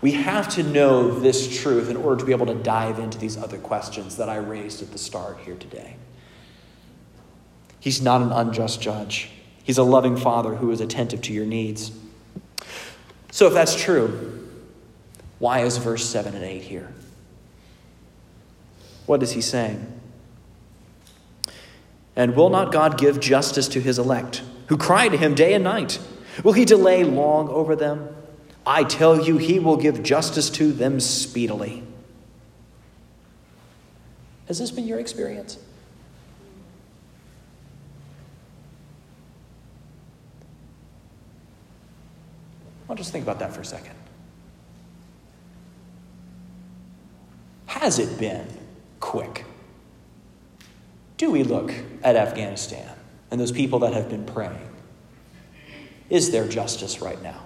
We 0.00 0.12
have 0.12 0.48
to 0.50 0.62
know 0.62 1.18
this 1.18 1.60
truth 1.60 1.90
in 1.90 1.96
order 1.96 2.16
to 2.20 2.24
be 2.24 2.32
able 2.32 2.46
to 2.46 2.54
dive 2.54 2.98
into 2.98 3.18
these 3.18 3.36
other 3.36 3.58
questions 3.58 4.16
that 4.16 4.28
I 4.28 4.36
raised 4.36 4.82
at 4.82 4.92
the 4.92 4.98
start 4.98 5.38
here 5.40 5.56
today. 5.56 5.96
He's 7.80 8.00
not 8.00 8.22
an 8.22 8.30
unjust 8.30 8.80
judge, 8.80 9.30
He's 9.68 9.76
a 9.76 9.82
loving 9.82 10.16
Father 10.16 10.54
who 10.54 10.70
is 10.70 10.80
attentive 10.80 11.20
to 11.20 11.34
your 11.34 11.44
needs. 11.44 11.92
So, 13.30 13.48
if 13.48 13.52
that's 13.52 13.78
true, 13.78 14.48
why 15.40 15.60
is 15.60 15.76
verse 15.76 16.08
7 16.08 16.34
and 16.34 16.42
8 16.42 16.62
here? 16.62 16.90
What 19.04 19.22
is 19.22 19.32
he 19.32 19.42
saying? 19.42 20.00
And 22.16 22.34
will 22.34 22.48
not 22.48 22.72
God 22.72 22.96
give 22.96 23.20
justice 23.20 23.68
to 23.68 23.80
his 23.82 23.98
elect, 23.98 24.42
who 24.68 24.78
cry 24.78 25.08
to 25.08 25.18
him 25.18 25.34
day 25.34 25.52
and 25.52 25.64
night? 25.64 25.98
Will 26.42 26.54
he 26.54 26.64
delay 26.64 27.04
long 27.04 27.50
over 27.50 27.76
them? 27.76 28.08
I 28.66 28.84
tell 28.84 29.22
you, 29.22 29.36
he 29.36 29.58
will 29.58 29.76
give 29.76 30.02
justice 30.02 30.48
to 30.48 30.72
them 30.72 30.98
speedily. 30.98 31.82
Has 34.46 34.60
this 34.60 34.70
been 34.70 34.86
your 34.86 34.98
experience? 34.98 35.58
I'll 42.88 42.96
just 42.96 43.12
think 43.12 43.24
about 43.24 43.38
that 43.40 43.52
for 43.52 43.60
a 43.60 43.64
second. 43.64 43.94
Has 47.66 47.98
it 47.98 48.18
been 48.18 48.46
quick? 48.98 49.44
Do 51.16 51.30
we 51.30 51.42
look 51.42 51.72
at 52.02 52.16
Afghanistan 52.16 52.88
and 53.30 53.40
those 53.40 53.52
people 53.52 53.80
that 53.80 53.92
have 53.92 54.08
been 54.08 54.24
praying? 54.24 54.68
Is 56.08 56.30
there 56.30 56.48
justice 56.48 57.00
right 57.02 57.20
now? 57.22 57.42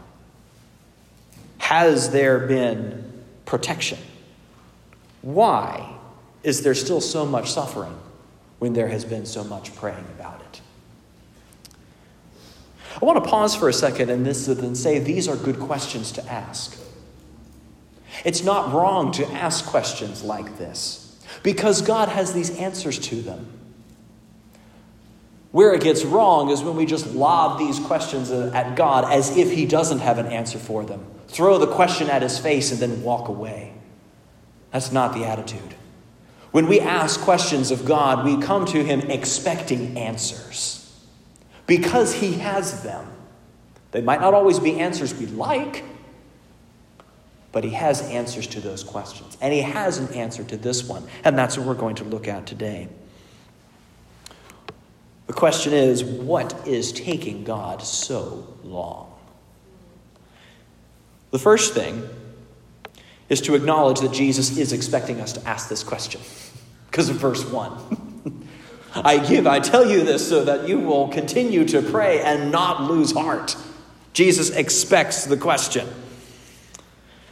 Has 1.58 2.10
there 2.10 2.38
been 2.38 3.24
protection? 3.44 3.98
Why 5.22 5.96
is 6.42 6.62
there 6.62 6.74
still 6.74 7.00
so 7.00 7.24
much 7.24 7.50
suffering 7.50 7.96
when 8.58 8.72
there 8.72 8.88
has 8.88 9.04
been 9.04 9.26
so 9.26 9.42
much 9.42 9.74
praying 9.74 10.04
about 10.18 10.40
it? 10.40 10.41
I 13.00 13.04
want 13.04 13.22
to 13.22 13.30
pause 13.30 13.54
for 13.54 13.68
a 13.68 13.72
second 13.72 14.10
and 14.10 14.26
this 14.26 14.48
and 14.48 14.76
say 14.76 14.98
these 14.98 15.28
are 15.28 15.36
good 15.36 15.58
questions 15.58 16.12
to 16.12 16.26
ask. 16.30 16.78
It's 18.24 18.44
not 18.44 18.72
wrong 18.72 19.12
to 19.12 19.26
ask 19.32 19.64
questions 19.64 20.22
like 20.22 20.58
this 20.58 21.18
because 21.42 21.80
God 21.82 22.08
has 22.08 22.32
these 22.32 22.56
answers 22.58 22.98
to 22.98 23.22
them. 23.22 23.46
Where 25.50 25.74
it 25.74 25.82
gets 25.82 26.04
wrong 26.04 26.50
is 26.50 26.62
when 26.62 26.76
we 26.76 26.86
just 26.86 27.06
lob 27.14 27.58
these 27.58 27.78
questions 27.78 28.30
at 28.30 28.74
God 28.76 29.10
as 29.10 29.36
if 29.36 29.50
He 29.50 29.66
doesn't 29.66 29.98
have 29.98 30.18
an 30.18 30.26
answer 30.26 30.58
for 30.58 30.84
them, 30.84 31.04
throw 31.28 31.58
the 31.58 31.66
question 31.66 32.08
at 32.08 32.22
His 32.22 32.38
face, 32.38 32.72
and 32.72 32.80
then 32.80 33.02
walk 33.02 33.28
away. 33.28 33.74
That's 34.70 34.92
not 34.92 35.12
the 35.12 35.24
attitude. 35.24 35.74
When 36.52 36.68
we 36.68 36.80
ask 36.80 37.20
questions 37.20 37.70
of 37.70 37.84
God, 37.84 38.24
we 38.24 38.40
come 38.40 38.64
to 38.66 38.82
Him 38.82 39.00
expecting 39.10 39.98
answers 39.98 40.81
because 41.66 42.14
He 42.14 42.34
has 42.34 42.82
them. 42.82 43.06
They 43.92 44.00
might 44.00 44.20
not 44.20 44.34
always 44.34 44.58
be 44.58 44.80
answers 44.80 45.14
we 45.14 45.26
like, 45.26 45.84
but 47.52 47.64
He 47.64 47.70
has 47.70 48.00
answers 48.02 48.46
to 48.48 48.60
those 48.60 48.82
questions. 48.82 49.36
And 49.40 49.52
He 49.52 49.60
has 49.60 49.98
an 49.98 50.12
answer 50.14 50.44
to 50.44 50.56
this 50.56 50.84
one, 50.84 51.06
and 51.24 51.36
that's 51.36 51.56
what 51.58 51.66
we're 51.66 51.74
going 51.74 51.96
to 51.96 52.04
look 52.04 52.28
at 52.28 52.46
today. 52.46 52.88
The 55.26 55.32
question 55.32 55.72
is 55.72 56.04
what 56.04 56.66
is 56.66 56.92
taking 56.92 57.44
God 57.44 57.82
so 57.82 58.46
long? 58.64 59.12
The 61.30 61.38
first 61.38 61.72
thing 61.72 62.06
is 63.28 63.40
to 63.42 63.54
acknowledge 63.54 64.00
that 64.00 64.12
Jesus 64.12 64.58
is 64.58 64.74
expecting 64.74 65.20
us 65.20 65.32
to 65.32 65.48
ask 65.48 65.70
this 65.70 65.82
question 65.82 66.20
because 66.90 67.08
of 67.08 67.16
verse 67.16 67.44
1. 67.44 68.08
I 68.94 69.18
give, 69.18 69.46
I 69.46 69.60
tell 69.60 69.88
you 69.88 70.04
this 70.04 70.28
so 70.28 70.44
that 70.44 70.68
you 70.68 70.78
will 70.78 71.08
continue 71.08 71.64
to 71.68 71.82
pray 71.82 72.20
and 72.20 72.50
not 72.50 72.82
lose 72.82 73.12
heart. 73.12 73.56
Jesus 74.12 74.50
expects 74.50 75.24
the 75.24 75.36
question. 75.36 75.88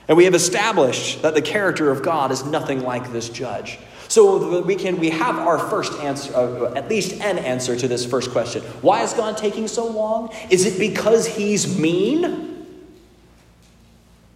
And 0.09 0.17
we 0.17 0.25
have 0.25 0.35
established 0.35 1.23
that 1.23 1.35
the 1.35 1.43
character 1.43 1.90
of 1.90 2.02
God 2.02 2.33
is 2.33 2.45
nothing 2.45 2.83
like 2.83 3.12
this 3.12 3.29
judge. 3.29 3.79
So 4.09 4.62
we 4.62 4.75
can 4.75 4.99
we 4.99 5.11
have 5.11 5.37
our 5.37 5.57
first 5.57 5.93
answer, 6.00 6.35
uh, 6.35 6.73
at 6.75 6.88
least 6.88 7.21
an 7.21 7.38
answer 7.38 7.76
to 7.76 7.87
this 7.87 8.05
first 8.05 8.33
question. 8.33 8.62
Why 8.83 9.05
is 9.05 9.12
God 9.12 9.37
taking 9.37 9.69
so 9.69 9.87
long? 9.87 10.35
Is 10.50 10.67
it 10.67 10.81
because 10.81 11.29
he's 11.29 11.79
mean? 11.79 12.67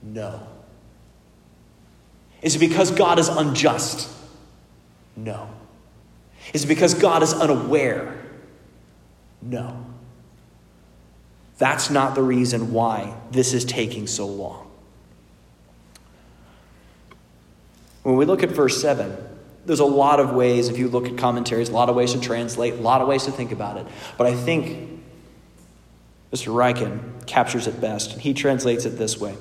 No. 0.00 0.46
Is 2.40 2.54
it 2.54 2.60
because 2.60 2.92
God 2.92 3.18
is 3.18 3.26
unjust? 3.26 4.08
No. 5.16 5.48
Is 6.52 6.66
because 6.66 6.94
God 6.94 7.22
is 7.22 7.32
unaware? 7.32 8.20
No. 9.42 9.84
That's 11.58 11.90
not 11.90 12.14
the 12.14 12.22
reason 12.22 12.72
why 12.72 13.16
this 13.30 13.52
is 13.52 13.64
taking 13.64 14.06
so 14.06 14.26
long. 14.26 14.70
When 18.02 18.16
we 18.16 18.24
look 18.26 18.42
at 18.42 18.50
verse 18.50 18.80
7, 18.80 19.16
there's 19.64 19.80
a 19.80 19.84
lot 19.84 20.20
of 20.20 20.32
ways, 20.32 20.68
if 20.68 20.78
you 20.78 20.88
look 20.88 21.06
at 21.06 21.16
commentaries, 21.16 21.70
a 21.70 21.72
lot 21.72 21.88
of 21.88 21.96
ways 21.96 22.12
to 22.12 22.20
translate, 22.20 22.74
a 22.74 22.76
lot 22.76 23.00
of 23.00 23.08
ways 23.08 23.24
to 23.24 23.32
think 23.32 23.50
about 23.50 23.78
it. 23.78 23.86
But 24.18 24.26
I 24.26 24.34
think 24.34 25.00
Mr. 26.32 26.52
Ryken 26.52 27.26
captures 27.26 27.66
it 27.66 27.80
best. 27.80 28.18
He 28.18 28.34
translates 28.34 28.84
it 28.84 28.98
this 28.98 29.18
way 29.18 29.36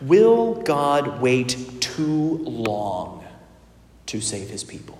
Will 0.00 0.54
God 0.62 1.20
wait 1.20 1.56
too 1.80 2.38
long 2.44 3.24
to 4.06 4.20
save 4.20 4.48
his 4.48 4.62
people? 4.62 4.97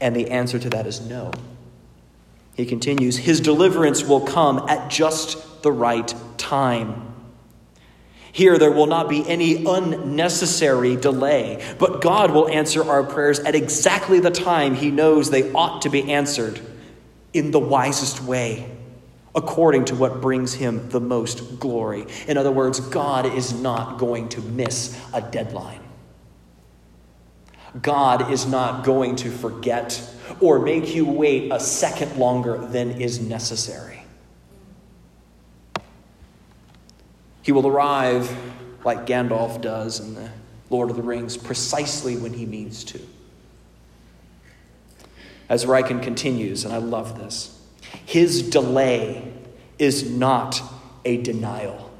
And 0.00 0.14
the 0.14 0.30
answer 0.30 0.58
to 0.58 0.70
that 0.70 0.86
is 0.86 1.00
no. 1.00 1.32
He 2.54 2.66
continues, 2.66 3.16
His 3.16 3.40
deliverance 3.40 4.04
will 4.04 4.20
come 4.20 4.68
at 4.68 4.90
just 4.90 5.62
the 5.62 5.72
right 5.72 6.12
time. 6.36 7.04
Here, 8.32 8.58
there 8.58 8.70
will 8.70 8.86
not 8.86 9.08
be 9.08 9.28
any 9.28 9.64
unnecessary 9.64 10.96
delay, 10.96 11.64
but 11.78 12.00
God 12.00 12.30
will 12.30 12.48
answer 12.48 12.88
our 12.88 13.02
prayers 13.02 13.40
at 13.40 13.54
exactly 13.54 14.20
the 14.20 14.30
time 14.30 14.74
He 14.74 14.90
knows 14.90 15.30
they 15.30 15.52
ought 15.52 15.82
to 15.82 15.88
be 15.88 16.12
answered 16.12 16.60
in 17.32 17.50
the 17.50 17.58
wisest 17.58 18.22
way, 18.22 18.70
according 19.34 19.86
to 19.86 19.94
what 19.94 20.20
brings 20.20 20.54
Him 20.54 20.88
the 20.90 21.00
most 21.00 21.58
glory. 21.58 22.06
In 22.26 22.36
other 22.36 22.52
words, 22.52 22.80
God 22.80 23.26
is 23.26 23.52
not 23.52 23.98
going 23.98 24.28
to 24.30 24.40
miss 24.40 25.00
a 25.12 25.20
deadline. 25.20 25.80
God 27.82 28.30
is 28.32 28.46
not 28.46 28.84
going 28.84 29.16
to 29.16 29.30
forget 29.30 30.02
or 30.40 30.58
make 30.58 30.94
you 30.94 31.04
wait 31.04 31.52
a 31.52 31.60
second 31.60 32.16
longer 32.16 32.58
than 32.58 33.00
is 33.00 33.20
necessary. 33.20 34.02
He 37.42 37.52
will 37.52 37.66
arrive 37.66 38.36
like 38.84 39.06
Gandalf 39.06 39.60
does 39.60 40.00
in 40.00 40.14
the 40.14 40.30
Lord 40.70 40.90
of 40.90 40.96
the 40.96 41.02
Rings 41.02 41.36
precisely 41.36 42.16
when 42.16 42.32
he 42.32 42.46
means 42.46 42.84
to. 42.84 43.00
As 45.48 45.64
Ryken 45.64 46.02
continues, 46.02 46.64
and 46.64 46.74
I 46.74 46.78
love 46.78 47.18
this, 47.18 47.58
his 48.04 48.42
delay 48.50 49.32
is 49.78 50.10
not 50.10 50.60
a 51.04 51.22
denial. 51.22 51.90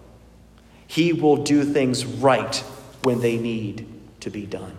He 0.87 1.13
will 1.13 1.45
do 1.45 1.65
things 1.65 2.05
right 2.05 2.57
when 3.03 3.21
they 3.21 3.37
need 3.37 3.87
to 4.21 4.31
be 4.31 4.47
done. 4.47 4.78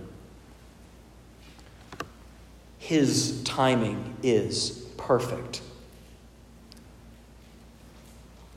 His 2.89 3.43
timing 3.43 4.15
is 4.23 4.71
perfect. 4.97 5.61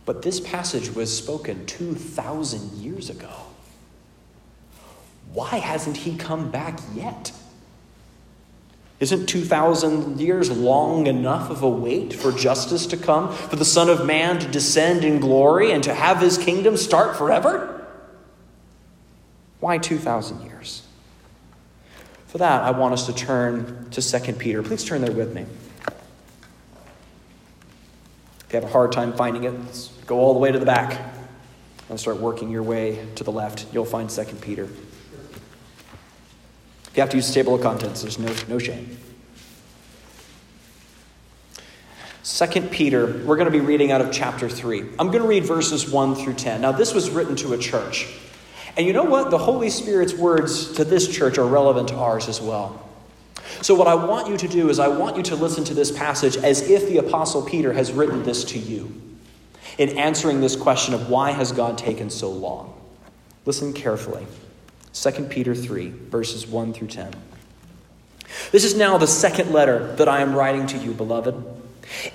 But 0.07 0.23
this 0.23 0.41
passage 0.41 0.95
was 0.95 1.15
spoken 1.15 1.67
2,000 1.67 2.83
years 2.83 3.11
ago. 3.11 3.29
Why 5.35 5.59
hasn't 5.59 5.99
he 5.99 6.17
come 6.17 6.51
back 6.51 6.81
yet? 6.95 7.31
Isn't 9.01 9.27
2,000 9.27 10.19
years 10.19 10.51
long 10.51 11.07
enough 11.07 11.51
of 11.51 11.63
a 11.63 11.69
wait 11.69 12.15
for 12.15 12.33
justice 12.33 12.87
to 12.87 12.97
come, 12.97 13.35
for 13.35 13.57
the 13.57 13.67
Son 13.67 13.91
of 13.91 14.07
Man 14.07 14.39
to 14.39 14.49
descend 14.49 15.05
in 15.05 15.21
glory 15.21 15.73
and 15.73 15.85
to 15.85 15.93
have 15.93 16.21
his 16.21 16.39
kingdom 16.39 16.79
start 16.79 17.17
forever? 17.17 17.87
Why 19.61 19.77
2,000 19.77 20.41
years? 20.41 20.85
For 22.33 22.39
that, 22.39 22.63
I 22.63 22.71
want 22.71 22.95
us 22.95 23.05
to 23.05 23.13
turn 23.13 23.91
to 23.91 24.01
2 24.01 24.33
Peter. 24.33 24.63
Please 24.63 24.83
turn 24.85 25.03
there 25.03 25.13
with 25.13 25.35
me. 25.35 25.45
If 28.47 28.47
you 28.49 28.55
have 28.55 28.65
a 28.65 28.73
hard 28.73 28.91
time 28.91 29.13
finding 29.13 29.45
it, 29.45 29.91
go 30.07 30.19
all 30.19 30.33
the 30.33 30.39
way 30.39 30.51
to 30.51 30.59
the 30.59 30.65
back 30.65 30.99
and 31.91 32.01
start 32.01 32.17
working 32.17 32.49
your 32.49 32.63
way 32.63 33.07
to 33.17 33.25
the 33.25 33.31
left. 33.31 33.67
You'll 33.71 33.85
find 33.85 34.09
2 34.09 34.25
Peter. 34.37 34.63
If 36.87 36.93
you 36.95 37.03
have 37.03 37.11
to 37.11 37.17
use 37.17 37.29
a 37.29 37.35
table 37.35 37.55
of 37.55 37.61
contents, 37.61 38.01
there's 38.01 38.19
no, 38.19 38.35
no 38.49 38.59
shame. 38.59 38.97
2 42.25 42.63
Peter, 42.69 43.23
we're 43.27 43.37
going 43.37 43.45
to 43.45 43.51
be 43.51 43.61
reading 43.61 43.93
out 43.93 44.01
of 44.01 44.11
chapter 44.11 44.49
3. 44.49 44.81
I'm 44.99 45.09
going 45.09 45.21
to 45.21 45.29
read 45.29 45.45
verses 45.45 45.87
1 45.87 46.15
through 46.15 46.33
10. 46.33 46.63
Now, 46.63 46.73
this 46.73 46.95
was 46.95 47.11
written 47.11 47.37
to 47.37 47.53
a 47.53 47.59
church. 47.59 48.09
And 48.77 48.87
you 48.87 48.93
know 48.93 49.05
what? 49.05 49.31
The 49.31 49.39
Holy 49.39 49.71
Spirit's 49.71 50.15
words 50.15 50.73
to 50.73 50.85
this 50.85 51.09
church 51.09 51.39
are 51.39 51.47
relevant 51.47 51.89
to 51.89 51.95
ours 51.97 52.29
as 52.29 52.41
well. 52.41 52.89
So, 53.61 53.75
what 53.75 53.87
I 53.87 53.95
want 53.95 54.29
you 54.29 54.37
to 54.39 54.49
do 54.49 54.71
is, 54.71 54.79
I 54.79 54.89
want 54.89 55.17
you 55.17 55.23
to 55.25 55.37
listen 55.37 55.63
to 55.65 55.75
this 55.75 55.91
passage 55.91 56.37
as 56.39 56.63
if 56.71 56.89
the 56.89 56.99
Apostle 56.99 57.43
Peter 57.43 57.73
has 57.73 57.93
written 57.93 58.23
this 58.23 58.45
to 58.47 58.59
you 58.59 58.93
in 59.79 59.99
answering 59.99 60.41
this 60.41 60.57
question 60.57 60.95
of 60.95 61.11
why 61.11 61.33
has 61.33 61.53
God 61.53 61.77
taken 61.77 62.09
so 62.09 62.31
long. 62.31 62.75
Listen 63.45 63.73
carefully. 63.73 64.27
2 64.95 65.11
Peter 65.25 65.55
3, 65.55 65.89
verses 65.89 66.47
1 66.47 66.73
through 66.73 66.89
10. 66.89 67.13
This 68.51 68.65
is 68.65 68.75
now 68.75 68.99
the 68.99 69.07
second 69.07 69.53
letter 69.53 69.95
that 69.97 70.09
I 70.09 70.21
am 70.21 70.35
writing 70.35 70.67
to 70.69 70.79
you, 70.79 70.93
beloved. 70.93 71.35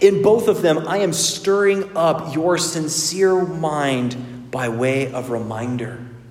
In 0.01 0.21
both 0.21 0.47
of 0.47 0.61
them, 0.61 0.87
I 0.87 0.99
am 0.99 1.13
stirring 1.13 1.95
up 1.95 2.33
your 2.33 2.57
sincere 2.57 3.45
mind 3.45 4.49
by 4.49 4.69
way 4.69 5.11
of 5.11 5.29
reminder 5.29 5.99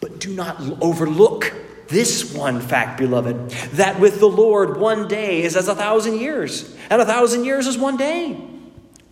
But 0.00 0.20
do 0.20 0.32
not 0.32 0.60
overlook 0.80 1.52
this 1.88 2.34
one 2.34 2.60
fact, 2.60 2.98
beloved, 2.98 3.50
that 3.72 3.98
with 3.98 4.20
the 4.20 4.28
Lord 4.28 4.78
one 4.78 5.08
day 5.08 5.42
is 5.42 5.56
as 5.56 5.68
a 5.68 5.74
thousand 5.74 6.20
years, 6.20 6.76
and 6.90 7.00
a 7.00 7.06
thousand 7.06 7.44
years 7.44 7.66
is 7.66 7.78
one 7.78 7.96
day. 7.96 8.38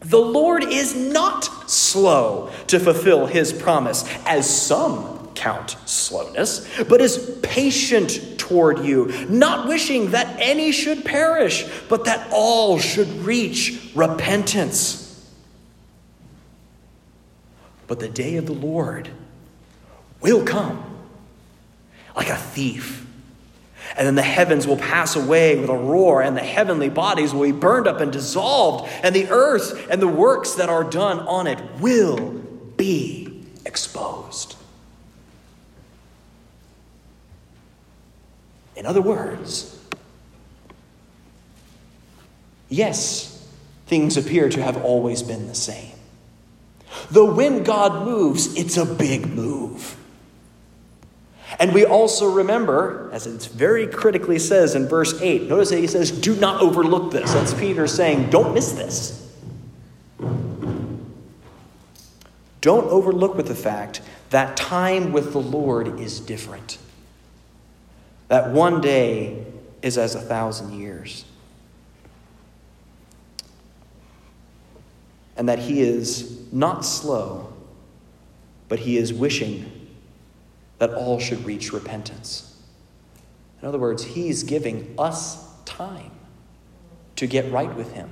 The 0.01 0.21
Lord 0.21 0.63
is 0.63 0.95
not 0.95 1.45
slow 1.69 2.51
to 2.69 2.79
fulfill 2.79 3.27
his 3.27 3.53
promise, 3.53 4.05
as 4.27 4.49
some 4.49 5.31
count 5.35 5.77
slowness, 5.87 6.69
but 6.85 7.01
is 7.01 7.39
patient 7.43 8.39
toward 8.39 8.85
you, 8.85 9.07
not 9.29 9.69
wishing 9.69 10.11
that 10.11 10.37
any 10.39 10.71
should 10.71 11.05
perish, 11.05 11.67
but 11.89 12.05
that 12.05 12.29
all 12.31 12.79
should 12.79 13.09
reach 13.21 13.91
repentance. 13.95 15.03
But 17.87 18.01
the 18.01 18.09
day 18.09 18.37
of 18.37 18.47
the 18.47 18.53
Lord 18.53 19.11
will 20.21 20.45
come 20.45 20.83
like 22.15 22.29
a 22.29 22.37
thief. 22.37 23.07
And 23.97 24.07
then 24.07 24.15
the 24.15 24.23
heavens 24.23 24.67
will 24.67 24.77
pass 24.77 25.17
away 25.17 25.59
with 25.59 25.71
a 25.71 25.77
roar, 25.77 26.21
and 26.21 26.37
the 26.37 26.43
heavenly 26.43 26.89
bodies 26.89 27.33
will 27.33 27.45
be 27.45 27.53
burned 27.53 27.87
up 27.87 28.01
and 28.01 28.13
dissolved, 28.13 28.91
and 29.03 29.15
the 29.15 29.29
earth 29.29 29.87
and 29.91 30.03
the 30.03 30.09
works 30.09 30.55
that 30.55 30.69
are 30.69 30.85
done 30.85 31.21
on 31.21 31.47
it 31.47 31.61
will 31.81 32.31
be 32.77 33.45
exposed. 33.65 34.57
In 38.75 38.85
other 38.85 39.01
words, 39.01 39.79
yes, 42.69 43.49
things 43.87 44.17
appear 44.17 44.49
to 44.51 44.63
have 44.63 44.85
always 44.85 45.23
been 45.23 45.47
the 45.47 45.55
same. 45.55 45.93
Though 47.11 47.33
when 47.33 47.63
God 47.63 48.05
moves, 48.05 48.55
it's 48.57 48.77
a 48.77 48.85
big 48.85 49.27
move. 49.27 49.97
And 51.59 51.73
we 51.73 51.85
also 51.85 52.31
remember, 52.31 53.09
as 53.13 53.27
it 53.27 53.51
very 53.53 53.87
critically 53.87 54.39
says 54.39 54.75
in 54.75 54.89
verse 54.89 55.21
8, 55.21 55.49
notice 55.49 55.71
that 55.71 55.79
he 55.79 55.87
says, 55.87 56.11
Do 56.11 56.35
not 56.37 56.61
overlook 56.61 57.13
this. 57.13 57.33
That's 57.33 57.55
Peter 57.55 57.87
saying, 57.87 58.31
Don't 58.31 58.53
miss 58.53 58.73
this. 58.73 59.23
Don't 62.61 62.89
overlook 62.89 63.37
with 63.37 63.47
the 63.47 63.55
fact 63.55 64.01
that 64.31 64.57
time 64.57 65.13
with 65.13 65.33
the 65.33 65.41
Lord 65.41 66.01
is 66.01 66.19
different. 66.19 66.79
That 68.27 68.51
one 68.51 68.81
day 68.81 69.47
is 69.83 69.97
as 69.97 70.17
a 70.17 70.21
thousand 70.21 70.81
years. 70.81 71.25
And 75.37 75.49
that 75.49 75.61
he 75.61 75.81
is 75.81 76.53
not 76.53 76.85
slow, 76.85 77.53
but 78.69 78.81
he 78.81 78.97
is 78.97 79.13
wishing 79.13 79.76
that 80.79 80.95
all 80.95 81.19
should 81.19 81.45
reach 81.45 81.73
repentance. 81.73 82.57
In 83.61 83.69
other 83.69 83.79
words, 83.79 84.05
He's 84.05 84.43
giving 84.43 84.95
us 84.99 85.45
time 85.65 86.11
to 87.17 87.27
get 87.27 87.51
right 87.51 87.75
with 87.75 87.93
Him. 87.93 88.11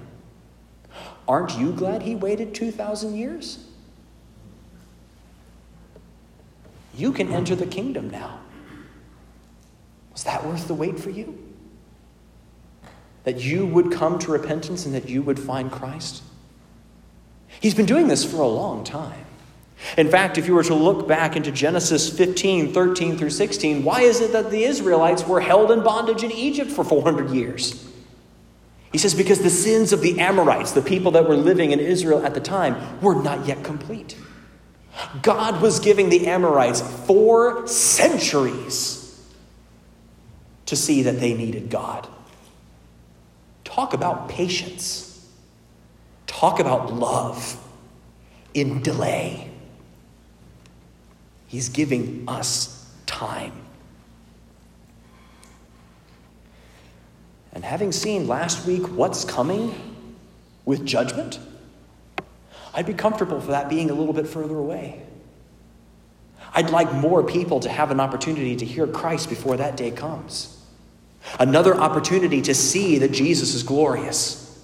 Aren't 1.27 1.59
you 1.59 1.73
glad 1.73 2.03
he 2.03 2.15
waited 2.15 2.55
2,000 2.55 3.17
years? 3.17 3.65
You 6.95 7.13
can 7.13 7.33
enter 7.33 7.57
the 7.57 7.67
kingdom 7.67 8.11
now. 8.11 8.41
Was 10.13 10.25
that 10.25 10.47
worth 10.47 10.69
the 10.69 10.75
wait 10.75 11.01
for 11.01 11.11
you? 11.11 11.39
That 13.25 13.41
you 13.41 13.67
would 13.67 13.91
come 13.91 14.19
to 14.21 14.31
repentance 14.31 14.87
and 14.87 14.95
that 14.95 15.09
you 15.09 15.23
would 15.23 15.41
find 15.41 15.73
Christ? 15.73 16.23
He's 17.61 17.75
been 17.75 17.87
doing 17.87 18.07
this 18.07 18.25
for 18.25 18.43
a 18.43 18.47
long 18.47 18.85
time. 18.85 19.24
In 19.97 20.09
fact, 20.09 20.39
if 20.39 20.47
you 20.47 20.55
were 20.55 20.65
to 20.65 20.75
look 20.75 21.07
back 21.07 21.37
into 21.37 21.53
Genesis 21.53 22.09
15, 22.17 22.73
13 22.73 23.19
through 23.19 23.31
16, 23.31 23.85
why 23.85 24.01
is 24.01 24.21
it 24.21 24.33
that 24.33 24.51
the 24.51 24.65
Israelites 24.65 25.27
were 25.27 25.41
held 25.41 25.71
in 25.71 25.83
bondage 25.83 26.23
in 26.23 26.33
Egypt 26.33 26.71
for 26.71 26.85
400 26.85 27.31
years? 27.31 27.89
He 28.93 28.99
says, 28.99 29.15
because 29.15 29.41
the 29.41 29.51
sins 29.51 29.93
of 29.93 30.01
the 30.01 30.21
Amorites, 30.21 30.73
the 30.73 30.83
people 30.83 31.13
that 31.13 31.29
were 31.29 31.37
living 31.37 31.73
in 31.73 31.81
Israel 31.81 32.25
at 32.25 32.35
the 32.35 32.41
time, 32.41 33.01
were 33.01 33.21
not 33.21 33.47
yet 33.47 33.65
complete. 33.65 34.17
God 35.23 35.61
was 35.61 35.81
giving 35.81 36.09
the 36.09 36.29
Amorites 36.29 36.81
four 36.81 37.67
centuries 37.67 39.01
to 40.67 40.77
see 40.77 41.03
that 41.03 41.19
they 41.21 41.35
needed 41.35 41.71
God. 41.71 42.07
Talk 43.65 43.93
about 43.93 44.29
patience. 44.29 45.29
Talk 46.27 46.61
about 46.61 46.93
love 46.93 47.61
in 48.55 48.83
delay. 48.83 49.51
He's 51.55 51.69
giving 51.69 52.25
us 52.27 52.85
time. 53.07 53.53
And 57.53 57.65
having 57.65 57.93
seen 57.93 58.27
last 58.27 58.67
week 58.67 58.89
what's 58.89 59.25
coming 59.25 59.73
with 60.65 60.85
judgment, 60.85 61.39
I'd 62.75 62.87
be 62.87 62.93
comfortable 62.93 63.41
for 63.41 63.53
that 63.53 63.69
being 63.69 63.89
a 63.89 63.95
little 63.95 64.13
bit 64.13 64.27
further 64.27 64.57
away. 64.57 65.01
I'd 66.53 66.71
like 66.71 66.93
more 66.93 67.23
people 67.23 67.61
to 67.61 67.69
have 67.69 67.93
an 67.93 68.01
opportunity 68.01 68.57
to 68.57 68.65
hear 68.65 68.89
Christ 68.89 69.29
before 69.29 69.57
that 69.57 69.77
day 69.77 69.93
comes. 69.93 70.61
Another 71.39 71.77
opportunity 71.77 72.43
to 72.43 72.55
see 72.57 72.99
that 72.99 73.13
Jesus 73.13 73.55
is 73.55 73.63
glorious 73.63 74.61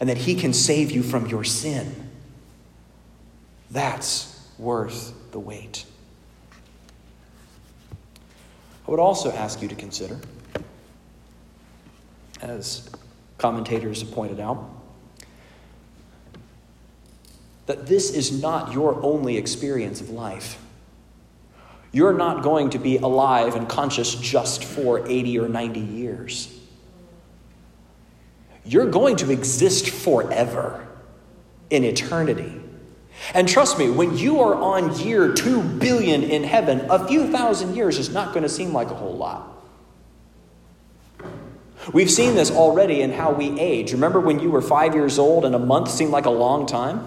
and 0.00 0.08
that 0.08 0.18
he 0.18 0.34
can 0.34 0.52
save 0.52 0.90
you 0.90 1.04
from 1.04 1.28
your 1.28 1.44
sin. 1.44 2.10
That's 3.70 4.50
worth 4.58 5.14
the 5.30 5.38
wait. 5.38 5.84
I 8.88 8.90
would 8.90 9.00
also 9.00 9.30
ask 9.30 9.60
you 9.60 9.68
to 9.68 9.74
consider, 9.74 10.18
as 12.40 12.88
commentators 13.36 14.00
have 14.00 14.10
pointed 14.12 14.40
out, 14.40 14.66
that 17.66 17.86
this 17.86 18.10
is 18.10 18.40
not 18.40 18.72
your 18.72 18.98
only 19.04 19.36
experience 19.36 20.00
of 20.00 20.08
life. 20.08 20.58
You're 21.92 22.14
not 22.14 22.42
going 22.42 22.70
to 22.70 22.78
be 22.78 22.96
alive 22.96 23.56
and 23.56 23.68
conscious 23.68 24.14
just 24.14 24.64
for 24.64 25.06
80 25.06 25.38
or 25.38 25.48
90 25.50 25.80
years. 25.80 26.58
You're 28.64 28.90
going 28.90 29.16
to 29.16 29.30
exist 29.30 29.90
forever 29.90 30.88
in 31.68 31.84
eternity. 31.84 32.57
And 33.34 33.48
trust 33.48 33.78
me, 33.78 33.90
when 33.90 34.16
you 34.16 34.40
are 34.40 34.54
on 34.54 34.98
year 34.98 35.32
2 35.32 35.62
billion 35.62 36.22
in 36.22 36.44
heaven, 36.44 36.86
a 36.88 37.06
few 37.06 37.30
thousand 37.30 37.74
years 37.74 37.98
is 37.98 38.10
not 38.10 38.32
going 38.32 38.42
to 38.42 38.48
seem 38.48 38.72
like 38.72 38.90
a 38.90 38.94
whole 38.94 39.16
lot. 39.16 39.54
We've 41.92 42.10
seen 42.10 42.34
this 42.34 42.50
already 42.50 43.00
in 43.00 43.12
how 43.12 43.32
we 43.32 43.58
age. 43.58 43.92
Remember 43.92 44.20
when 44.20 44.40
you 44.40 44.50
were 44.50 44.62
five 44.62 44.94
years 44.94 45.18
old 45.18 45.44
and 45.44 45.54
a 45.54 45.58
month 45.58 45.90
seemed 45.90 46.10
like 46.10 46.26
a 46.26 46.30
long 46.30 46.66
time? 46.66 47.06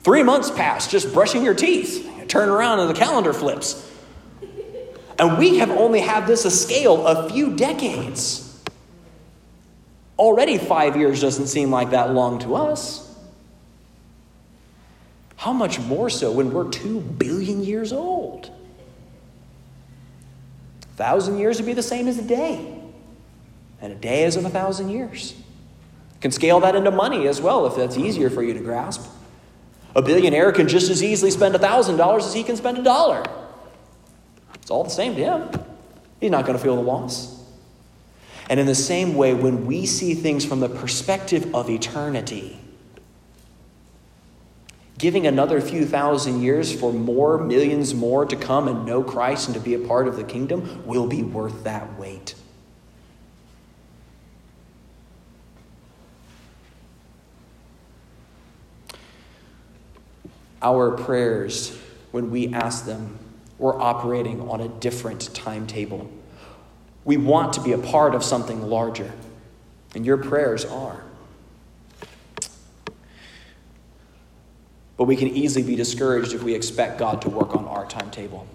Three 0.00 0.22
months 0.22 0.50
passed 0.50 0.90
just 0.90 1.12
brushing 1.12 1.44
your 1.44 1.54
teeth. 1.54 2.04
You 2.18 2.26
turn 2.26 2.48
around 2.48 2.80
and 2.80 2.90
the 2.90 2.94
calendar 2.94 3.32
flips. 3.32 3.88
And 5.18 5.38
we 5.38 5.58
have 5.58 5.70
only 5.70 6.00
had 6.00 6.26
this 6.26 6.44
a 6.44 6.50
scale 6.50 7.06
a 7.06 7.30
few 7.30 7.54
decades. 7.54 8.48
Already 10.18 10.58
five 10.58 10.96
years 10.96 11.20
doesn't 11.20 11.46
seem 11.46 11.70
like 11.70 11.90
that 11.90 12.12
long 12.12 12.40
to 12.40 12.56
us. 12.56 13.11
How 15.42 15.52
much 15.52 15.80
more 15.80 16.08
so 16.08 16.30
when 16.30 16.52
we're 16.52 16.70
two 16.70 17.00
billion 17.00 17.64
years 17.64 17.92
old? 17.92 18.48
A 20.84 20.96
thousand 20.96 21.38
years 21.38 21.58
would 21.58 21.66
be 21.66 21.72
the 21.72 21.82
same 21.82 22.06
as 22.06 22.16
a 22.16 22.22
day, 22.22 22.80
and 23.80 23.92
a 23.92 23.96
day 23.96 24.22
is 24.22 24.36
of 24.36 24.44
a 24.44 24.50
thousand 24.50 24.90
years. 24.90 25.34
Can 26.20 26.30
scale 26.30 26.60
that 26.60 26.76
into 26.76 26.92
money 26.92 27.26
as 27.26 27.40
well 27.40 27.66
if 27.66 27.74
that's 27.74 27.96
easier 27.96 28.30
for 28.30 28.44
you 28.44 28.54
to 28.54 28.60
grasp. 28.60 29.04
A 29.96 30.00
billionaire 30.00 30.52
can 30.52 30.68
just 30.68 30.88
as 30.88 31.02
easily 31.02 31.32
spend 31.32 31.56
a 31.56 31.58
$1,000 31.58 32.18
as 32.18 32.32
he 32.32 32.44
can 32.44 32.56
spend 32.56 32.78
a 32.78 32.84
dollar. 32.84 33.24
It's 34.54 34.70
all 34.70 34.84
the 34.84 34.90
same 34.90 35.16
to 35.16 35.24
him. 35.24 35.50
He's 36.20 36.30
not 36.30 36.46
going 36.46 36.56
to 36.56 36.62
feel 36.62 36.76
the 36.76 36.82
loss. 36.82 37.44
And 38.48 38.60
in 38.60 38.66
the 38.66 38.76
same 38.76 39.16
way, 39.16 39.34
when 39.34 39.66
we 39.66 39.86
see 39.86 40.14
things 40.14 40.44
from 40.44 40.60
the 40.60 40.68
perspective 40.68 41.52
of 41.52 41.68
eternity, 41.68 42.61
giving 45.02 45.26
another 45.26 45.60
few 45.60 45.84
thousand 45.84 46.40
years 46.40 46.72
for 46.72 46.92
more, 46.92 47.36
millions 47.36 47.92
more 47.92 48.24
to 48.24 48.36
come 48.36 48.68
and 48.68 48.86
know 48.86 49.02
Christ 49.02 49.48
and 49.48 49.54
to 49.56 49.60
be 49.60 49.74
a 49.74 49.78
part 49.80 50.06
of 50.06 50.14
the 50.14 50.22
kingdom 50.22 50.86
will 50.86 51.08
be 51.08 51.24
worth 51.24 51.64
that 51.64 51.98
wait. 51.98 52.36
Our 60.62 60.92
prayers, 60.92 61.76
when 62.12 62.30
we 62.30 62.54
ask 62.54 62.86
them, 62.86 63.18
we're 63.58 63.76
operating 63.76 64.48
on 64.48 64.60
a 64.60 64.68
different 64.68 65.34
timetable. 65.34 66.08
We 67.04 67.16
want 67.16 67.54
to 67.54 67.60
be 67.60 67.72
a 67.72 67.78
part 67.78 68.14
of 68.14 68.22
something 68.22 68.62
larger, 68.62 69.10
and 69.96 70.06
your 70.06 70.18
prayers 70.18 70.64
are. 70.64 71.02
But 74.96 75.04
we 75.04 75.16
can 75.16 75.28
easily 75.28 75.64
be 75.64 75.76
discouraged 75.76 76.32
if 76.34 76.42
we 76.42 76.54
expect 76.54 76.98
God 76.98 77.22
to 77.22 77.30
work 77.30 77.56
on 77.56 77.66
our 77.66 77.86
timetable. 77.86 78.46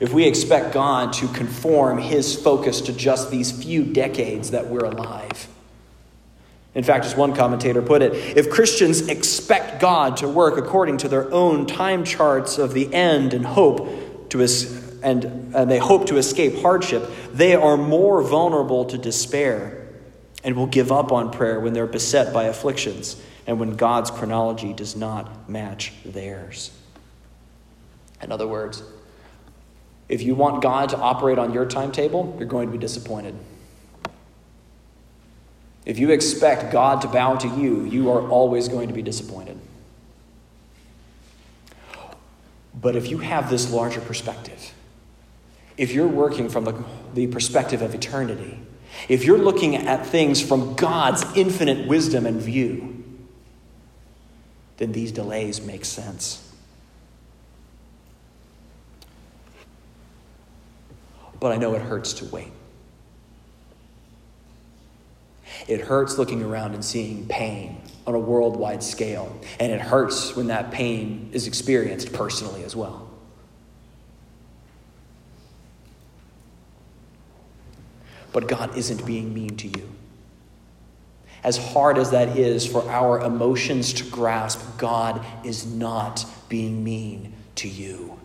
If 0.00 0.12
we 0.12 0.26
expect 0.26 0.74
God 0.74 1.12
to 1.14 1.28
conform 1.28 1.98
his 1.98 2.34
focus 2.34 2.80
to 2.82 2.92
just 2.92 3.30
these 3.30 3.52
few 3.52 3.84
decades 3.84 4.50
that 4.50 4.66
we're 4.66 4.84
alive. 4.84 5.48
In 6.74 6.82
fact, 6.82 7.04
as 7.04 7.14
one 7.14 7.34
commentator 7.34 7.80
put 7.80 8.02
it, 8.02 8.36
if 8.36 8.50
Christians 8.50 9.06
expect 9.06 9.80
God 9.80 10.16
to 10.18 10.28
work 10.28 10.58
according 10.58 10.96
to 10.98 11.08
their 11.08 11.32
own 11.32 11.66
time 11.66 12.04
charts 12.04 12.58
of 12.58 12.74
the 12.74 12.92
end 12.92 13.32
and 13.32 13.46
hope 13.46 14.30
to 14.30 14.42
es- 14.42 14.82
and, 15.02 15.54
and 15.54 15.70
they 15.70 15.78
hope 15.78 16.06
to 16.06 16.16
escape 16.16 16.56
hardship, 16.62 17.08
they 17.32 17.54
are 17.54 17.76
more 17.76 18.22
vulnerable 18.22 18.86
to 18.86 18.98
despair 18.98 19.86
and 20.42 20.56
will 20.56 20.66
give 20.66 20.90
up 20.90 21.12
on 21.12 21.30
prayer 21.30 21.60
when 21.60 21.72
they're 21.72 21.86
beset 21.86 22.32
by 22.32 22.44
afflictions 22.44 23.22
and 23.46 23.60
when 23.60 23.76
God's 23.76 24.10
chronology 24.10 24.72
does 24.72 24.96
not 24.96 25.48
match 25.48 25.92
theirs. 26.04 26.70
In 28.22 28.32
other 28.32 28.46
words, 28.46 28.82
if 30.08 30.22
you 30.22 30.34
want 30.34 30.62
God 30.62 30.90
to 30.90 30.98
operate 30.98 31.38
on 31.38 31.52
your 31.52 31.66
timetable, 31.66 32.34
you're 32.38 32.48
going 32.48 32.68
to 32.68 32.72
be 32.72 32.78
disappointed. 32.78 33.34
If 35.84 35.98
you 35.98 36.10
expect 36.10 36.72
God 36.72 37.02
to 37.02 37.08
bow 37.08 37.36
to 37.36 37.48
you, 37.48 37.84
you 37.84 38.10
are 38.10 38.26
always 38.28 38.68
going 38.68 38.88
to 38.88 38.94
be 38.94 39.02
disappointed. 39.02 39.58
But 42.80 42.96
if 42.96 43.10
you 43.10 43.18
have 43.18 43.50
this 43.50 43.70
larger 43.70 44.00
perspective, 44.00 44.72
if 45.76 45.92
you're 45.92 46.08
working 46.08 46.48
from 46.48 46.64
the, 46.64 46.84
the 47.14 47.26
perspective 47.26 47.82
of 47.82 47.94
eternity, 47.94 48.58
if 49.08 49.24
you're 49.24 49.38
looking 49.38 49.76
at 49.76 50.06
things 50.06 50.40
from 50.40 50.74
God's 50.74 51.24
infinite 51.36 51.86
wisdom 51.86 52.26
and 52.26 52.40
view, 52.40 52.93
then 54.76 54.92
these 54.92 55.12
delays 55.12 55.60
make 55.60 55.84
sense. 55.84 56.52
But 61.38 61.52
I 61.52 61.56
know 61.56 61.74
it 61.74 61.82
hurts 61.82 62.14
to 62.14 62.24
wait. 62.26 62.52
It 65.68 65.80
hurts 65.80 66.18
looking 66.18 66.42
around 66.42 66.74
and 66.74 66.84
seeing 66.84 67.26
pain 67.28 67.80
on 68.06 68.14
a 68.14 68.18
worldwide 68.18 68.82
scale, 68.82 69.34
and 69.58 69.72
it 69.72 69.80
hurts 69.80 70.36
when 70.36 70.48
that 70.48 70.70
pain 70.70 71.30
is 71.32 71.46
experienced 71.46 72.12
personally 72.12 72.64
as 72.64 72.76
well. 72.76 73.08
But 78.32 78.48
God 78.48 78.76
isn't 78.76 79.06
being 79.06 79.32
mean 79.32 79.56
to 79.58 79.68
you. 79.68 79.88
As 81.44 81.58
hard 81.58 81.98
as 81.98 82.10
that 82.12 82.38
is 82.38 82.66
for 82.66 82.88
our 82.88 83.20
emotions 83.20 83.92
to 83.94 84.04
grasp, 84.04 84.60
God 84.78 85.24
is 85.44 85.66
not 85.66 86.24
being 86.48 86.82
mean 86.82 87.34
to 87.56 87.68
you. 87.68 88.18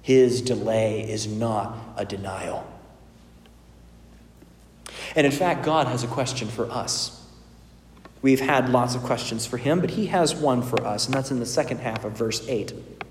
His 0.00 0.40
delay 0.40 1.10
is 1.10 1.26
not 1.26 1.76
a 1.96 2.04
denial. 2.04 2.64
And 5.16 5.26
in 5.26 5.32
fact, 5.32 5.64
God 5.64 5.88
has 5.88 6.04
a 6.04 6.06
question 6.06 6.48
for 6.48 6.70
us. 6.70 7.16
We've 8.22 8.40
had 8.40 8.68
lots 8.68 8.94
of 8.94 9.02
questions 9.02 9.46
for 9.46 9.56
him, 9.56 9.80
but 9.80 9.90
he 9.90 10.06
has 10.06 10.34
one 10.34 10.62
for 10.62 10.86
us, 10.86 11.06
and 11.06 11.14
that's 11.14 11.30
in 11.30 11.40
the 11.40 11.46
second 11.46 11.78
half 11.78 12.04
of 12.04 12.12
verse 12.12 12.46
8. 12.48 12.70
It 12.70 13.06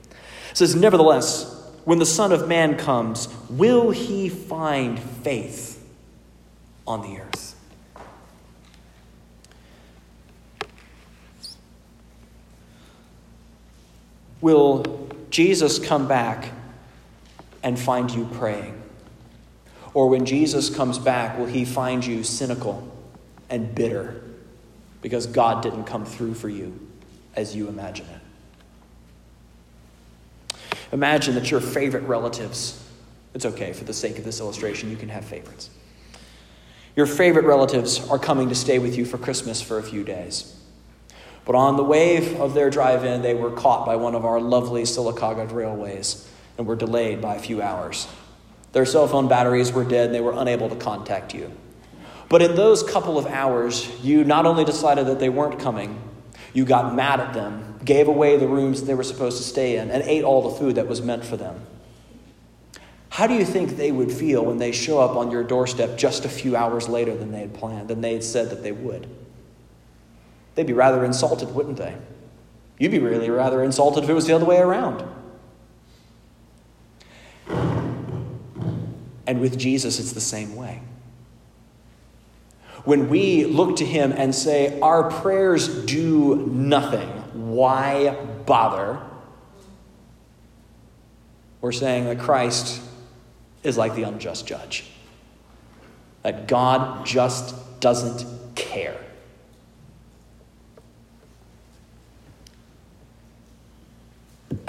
says, 0.53 0.75
Nevertheless, 0.75 1.55
when 1.83 1.99
the 1.99 2.05
Son 2.05 2.31
of 2.31 2.47
Man 2.47 2.77
comes, 2.77 3.27
will 3.49 3.91
he 3.91 4.29
find 4.29 4.99
faith 4.99 5.83
on 6.85 7.01
the 7.01 7.21
earth? 7.21 7.48
Will 14.41 15.09
Jesus 15.29 15.79
come 15.79 16.07
back 16.07 16.51
and 17.63 17.77
find 17.79 18.09
you 18.11 18.25
praying? 18.33 18.81
Or 19.93 20.07
when 20.07 20.25
Jesus 20.25 20.73
comes 20.73 20.97
back, 20.97 21.37
will 21.37 21.45
he 21.45 21.65
find 21.65 22.05
you 22.05 22.23
cynical 22.23 22.87
and 23.49 23.73
bitter 23.73 24.23
because 25.01 25.27
God 25.27 25.63
didn't 25.63 25.85
come 25.85 26.05
through 26.05 26.35
for 26.35 26.49
you 26.49 26.87
as 27.35 27.55
you 27.55 27.67
imagine 27.67 28.07
it? 28.07 28.21
Imagine 30.91 31.35
that 31.35 31.51
your 31.51 31.61
favorite 31.61 32.03
relatives, 32.03 32.83
it's 33.33 33.45
okay 33.45 33.73
for 33.73 33.83
the 33.83 33.93
sake 33.93 34.17
of 34.17 34.23
this 34.23 34.39
illustration, 34.39 34.89
you 34.89 34.97
can 34.97 35.09
have 35.09 35.25
favorites. 35.25 35.69
Your 36.95 37.05
favorite 37.05 37.45
relatives 37.45 38.07
are 38.09 38.17
coming 38.19 38.49
to 38.49 38.55
stay 38.55 38.79
with 38.79 38.97
you 38.97 39.05
for 39.05 39.17
Christmas 39.17 39.61
for 39.61 39.77
a 39.77 39.83
few 39.83 40.03
days. 40.03 40.58
But 41.49 41.55
on 41.55 41.77
the 41.77 41.83
wave 41.83 42.39
of 42.39 42.53
their 42.53 42.69
drive 42.69 43.03
in, 43.03 43.23
they 43.23 43.33
were 43.33 43.49
caught 43.49 43.83
by 43.83 43.95
one 43.95 44.13
of 44.13 44.23
our 44.23 44.39
lovely 44.39 44.83
Sylacauga 44.83 45.51
railways 45.51 46.29
and 46.59 46.67
were 46.67 46.75
delayed 46.75 47.21
by 47.21 47.37
a 47.37 47.39
few 47.39 47.59
hours. 47.59 48.07
Their 48.71 48.85
cell 48.85 49.07
phone 49.07 49.27
batteries 49.27 49.73
were 49.73 49.83
dead 49.83 50.05
and 50.05 50.13
they 50.13 50.21
were 50.21 50.35
unable 50.37 50.69
to 50.69 50.75
contact 50.75 51.33
you. 51.33 51.51
But 52.29 52.43
in 52.43 52.53
those 52.53 52.83
couple 52.83 53.17
of 53.17 53.25
hours, 53.25 53.89
you 54.03 54.23
not 54.23 54.45
only 54.45 54.63
decided 54.63 55.07
that 55.07 55.17
they 55.17 55.29
weren't 55.29 55.59
coming, 55.59 55.99
you 56.53 56.65
got 56.65 56.93
mad 56.93 57.19
at 57.19 57.33
them, 57.33 57.79
gave 57.83 58.07
away 58.07 58.37
the 58.37 58.47
rooms 58.47 58.83
they 58.83 58.93
were 58.93 59.01
supposed 59.01 59.37
to 59.37 59.43
stay 59.43 59.77
in, 59.77 59.89
and 59.89 60.03
ate 60.03 60.23
all 60.23 60.51
the 60.51 60.55
food 60.55 60.75
that 60.75 60.87
was 60.87 61.01
meant 61.01 61.25
for 61.25 61.35
them. 61.35 61.65
How 63.09 63.25
do 63.25 63.33
you 63.33 63.43
think 63.43 63.71
they 63.71 63.91
would 63.91 64.11
feel 64.11 64.45
when 64.45 64.59
they 64.59 64.71
show 64.71 64.99
up 64.99 65.15
on 65.15 65.31
your 65.31 65.43
doorstep 65.43 65.97
just 65.97 66.25
a 66.25 66.29
few 66.29 66.55
hours 66.55 66.87
later 66.87 67.17
than 67.17 67.31
they 67.31 67.39
had 67.39 67.55
planned, 67.55 67.87
than 67.87 68.01
they 68.01 68.13
had 68.13 68.23
said 68.23 68.51
that 68.51 68.61
they 68.61 68.71
would? 68.71 69.07
They'd 70.59 70.67
be 70.67 70.73
rather 70.73 71.05
insulted, 71.05 71.55
wouldn't 71.55 71.77
they? 71.77 71.95
You'd 72.77 72.91
be 72.91 72.99
really 72.99 73.29
rather 73.29 73.63
insulted 73.63 74.03
if 74.03 74.09
it 74.09 74.13
was 74.13 74.27
the 74.27 74.35
other 74.35 74.43
way 74.43 74.57
around. 74.57 75.05
And 79.25 79.39
with 79.39 79.57
Jesus, 79.57 80.01
it's 80.01 80.11
the 80.11 80.19
same 80.19 80.57
way. 80.57 80.81
When 82.83 83.07
we 83.07 83.45
look 83.45 83.77
to 83.77 83.85
Him 83.85 84.11
and 84.11 84.35
say, 84.35 84.77
Our 84.81 85.09
prayers 85.09 85.85
do 85.85 86.35
nothing, 86.35 87.07
why 87.53 88.17
bother? 88.45 88.99
We're 91.61 91.71
saying 91.71 92.03
that 92.03 92.19
Christ 92.19 92.81
is 93.63 93.77
like 93.77 93.95
the 93.95 94.03
unjust 94.03 94.45
judge, 94.45 94.83
that 96.23 96.49
God 96.49 97.05
just 97.05 97.79
doesn't 97.79 98.55
care. 98.55 98.99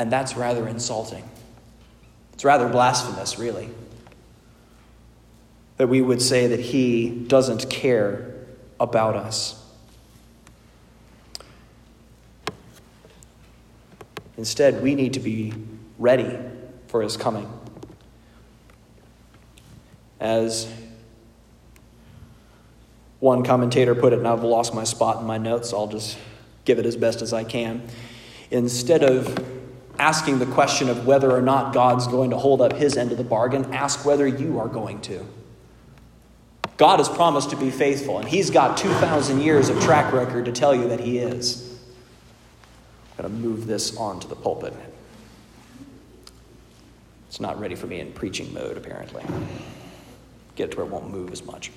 And 0.00 0.10
that's 0.10 0.34
rather 0.34 0.66
insulting. 0.66 1.28
It's 2.32 2.42
rather 2.42 2.70
blasphemous, 2.70 3.38
really 3.38 3.68
that 5.76 5.88
we 5.88 6.00
would 6.00 6.22
say 6.22 6.46
that 6.46 6.60
He 6.60 7.10
doesn't 7.10 7.68
care 7.68 8.34
about 8.80 9.14
us. 9.14 9.62
Instead, 14.38 14.82
we 14.82 14.94
need 14.94 15.12
to 15.12 15.20
be 15.20 15.52
ready 15.98 16.38
for 16.86 17.02
His 17.02 17.18
coming. 17.18 17.52
As 20.18 20.66
one 23.18 23.44
commentator 23.44 23.94
put 23.94 24.14
it, 24.14 24.18
and 24.18 24.26
I've 24.26 24.44
lost 24.44 24.74
my 24.74 24.84
spot 24.84 25.20
in 25.20 25.26
my 25.26 25.36
notes, 25.36 25.68
so 25.68 25.76
I'll 25.76 25.88
just 25.88 26.16
give 26.64 26.78
it 26.78 26.86
as 26.86 26.96
best 26.96 27.20
as 27.20 27.34
I 27.34 27.44
can. 27.44 27.86
Instead 28.50 29.02
of 29.02 29.59
asking 30.00 30.38
the 30.38 30.46
question 30.46 30.88
of 30.88 31.06
whether 31.06 31.30
or 31.30 31.42
not 31.42 31.74
God's 31.74 32.06
going 32.06 32.30
to 32.30 32.38
hold 32.38 32.62
up 32.62 32.72
his 32.72 32.96
end 32.96 33.12
of 33.12 33.18
the 33.18 33.24
bargain, 33.24 33.72
ask 33.72 34.04
whether 34.04 34.26
you 34.26 34.58
are 34.58 34.66
going 34.66 35.00
to. 35.02 35.24
God 36.78 36.98
has 36.98 37.10
promised 37.10 37.50
to 37.50 37.56
be 37.56 37.70
faithful, 37.70 38.18
and 38.18 38.26
He's 38.26 38.48
got 38.48 38.78
2,000 38.78 39.42
years 39.42 39.68
of 39.68 39.78
track 39.82 40.14
record 40.14 40.46
to 40.46 40.52
tell 40.52 40.74
you 40.74 40.88
that 40.88 40.98
He 40.98 41.18
is. 41.18 41.78
I'm 43.18 43.24
going 43.24 43.34
to 43.34 43.48
move 43.48 43.66
this 43.66 43.98
onto 43.98 44.26
the 44.26 44.34
pulpit. 44.34 44.72
It's 47.28 47.38
not 47.38 47.60
ready 47.60 47.74
for 47.74 47.86
me 47.86 48.00
in 48.00 48.12
preaching 48.12 48.54
mode, 48.54 48.78
apparently. 48.78 49.22
Get 50.56 50.70
to 50.70 50.78
where 50.78 50.86
it 50.86 50.90
won't 50.90 51.10
move 51.10 51.30
as 51.32 51.44
much. 51.44 51.70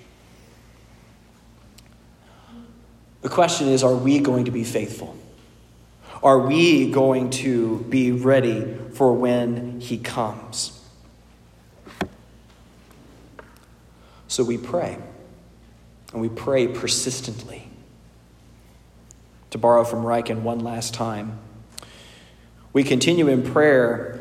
The 3.21 3.29
question 3.29 3.67
is 3.67 3.83
are 3.83 3.93
we 3.93 4.19
going 4.19 4.45
to 4.45 4.51
be 4.51 4.63
faithful? 4.63 5.17
Are 6.23 6.39
we 6.39 6.89
going 6.89 7.31
to 7.31 7.79
be 7.89 8.13
ready 8.13 8.77
for 8.93 9.11
when 9.11 9.81
He 9.81 9.97
comes? 9.97 10.79
So 14.29 14.43
we 14.45 14.57
pray, 14.57 14.97
and 16.13 16.21
we 16.21 16.29
pray 16.29 16.67
persistently. 16.67 17.69
To 19.49 19.57
borrow 19.57 19.83
from 19.83 20.03
Ryken 20.03 20.41
one 20.41 20.61
last 20.61 20.93
time, 20.93 21.37
we 22.71 22.83
continue 22.83 23.27
in 23.27 23.43
prayer 23.43 24.19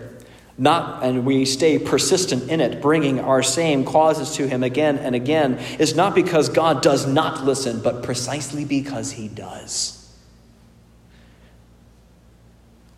not 0.58 1.02
and 1.02 1.24
we 1.24 1.46
stay 1.46 1.78
persistent 1.78 2.50
in 2.50 2.60
it 2.60 2.82
bringing 2.82 3.18
our 3.18 3.42
same 3.42 3.84
causes 3.86 4.36
to 4.36 4.46
him 4.46 4.62
again 4.62 4.98
and 4.98 5.14
again 5.14 5.54
is 5.78 5.96
not 5.96 6.14
because 6.14 6.50
god 6.50 6.82
does 6.82 7.06
not 7.06 7.42
listen 7.42 7.80
but 7.80 8.02
precisely 8.02 8.66
because 8.66 9.12
he 9.12 9.28
does 9.28 10.01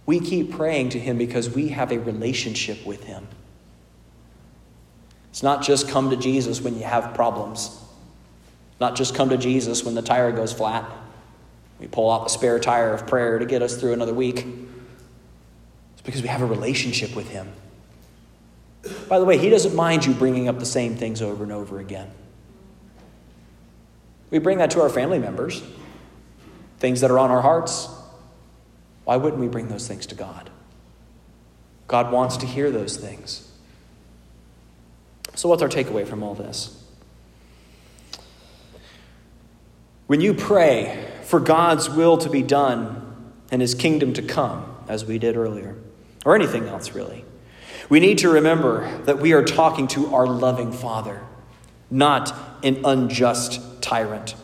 we 0.07 0.21
keep 0.21 0.53
praying 0.53 0.91
to 0.91 0.99
him 0.99 1.19
because 1.19 1.51
we 1.51 1.69
have 1.69 1.93
a 1.93 1.99
relationship 1.99 2.85
with 2.85 3.05
him 3.05 3.27
it's 5.35 5.43
not 5.43 5.63
just 5.63 5.89
come 5.89 6.11
to 6.11 6.17
Jesus 6.17 6.61
when 6.61 6.79
you 6.79 6.85
have 6.85 7.13
problems, 7.13 7.77
not 8.79 8.95
just 8.95 9.17
come 9.17 9.31
to 9.31 9.37
Jesus 9.37 9.83
when 9.83 9.97
the 9.97 10.01
tire 10.01 10.31
goes 10.31 10.53
flat. 10.53 10.89
We 11.81 11.89
pull 11.89 12.09
out 12.09 12.23
the 12.23 12.31
spare 12.31 12.61
tire 12.61 12.95
of 12.95 13.09
prayer 13.09 13.41
to 13.41 13.45
get 13.45 13.61
us 13.61 13.77
through 13.77 13.95
another 13.95 14.15
week. 14.15 14.47
It's 15.95 16.03
because 16.05 16.23
we 16.23 16.29
have 16.29 16.41
a 16.41 16.47
relationship 16.47 17.17
with 17.17 17.29
Him. 17.31 17.53
By 19.09 19.19
the 19.19 19.25
way, 19.25 19.37
He 19.37 19.51
doesn't 19.51 19.75
mind 19.75 20.07
you 20.07 20.13
bringing 20.13 20.47
up 20.47 20.61
the 20.61 20.65
same 20.65 20.95
things 20.95 21.21
over 21.21 21.43
and 21.43 21.53
over 21.53 21.81
again. 21.81 22.13
We 24.31 24.39
bring 24.39 24.59
that 24.59 24.71
to 24.71 24.83
our 24.83 24.89
family 24.89 25.19
members, 25.19 25.65
things 26.79 27.01
that 27.01 27.11
are 27.11 27.19
on 27.19 27.33
our 27.33 27.43
hearts. 27.43 27.89
Why 29.05 29.17
wouldn't 29.17 29.41
we 29.41 29.49
bring 29.49 29.69
those 29.69 29.87
things 29.87 30.07
to 30.07 30.15
God? 30.15 30.51
God 31.87 32.11
wants 32.11 32.39
to 32.39 32.47
hear 32.47 32.71
those 32.71 32.97
things. 32.97 33.51
So, 35.35 35.49
what's 35.49 35.63
our 35.63 35.69
takeaway 35.69 36.07
from 36.07 36.23
all 36.23 36.35
this? 36.35 36.81
When 40.07 40.21
you 40.21 40.35
pray 40.35 41.11
for 41.23 41.41
God's 41.41 41.89
will 41.89 42.19
to 42.19 42.31
be 42.31 42.43
done 42.43 43.33
and 43.51 43.61
his 43.61 43.75
kingdom 43.75 44.13
to 44.15 44.23
come, 44.23 44.77
as 44.89 45.05
we 45.05 45.19
did 45.19 45.37
earlier, 45.37 45.77
or 46.25 46.35
anything 46.35 46.69
else 46.69 46.93
really, 46.93 47.25
we 47.89 48.01
need 48.01 48.19
to 48.19 48.29
remember 48.29 49.03
that 49.05 49.19
we 49.19 49.33
are 49.33 49.43
talking 49.45 49.87
to 49.89 50.15
our 50.15 50.27
loving 50.27 50.73
Father, 50.73 51.21
not 51.91 52.35
an 52.63 52.81
unjust 52.85 53.83
tyrant. 53.83 54.35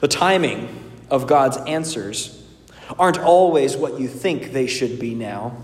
The 0.00 0.08
timing 0.08 0.68
of 1.10 1.26
God's 1.26 1.56
answers 1.58 2.37
aren't 2.98 3.18
always 3.18 3.76
what 3.76 3.98
you 3.98 4.08
think 4.08 4.52
they 4.52 4.66
should 4.66 4.98
be 4.98 5.14
now. 5.14 5.56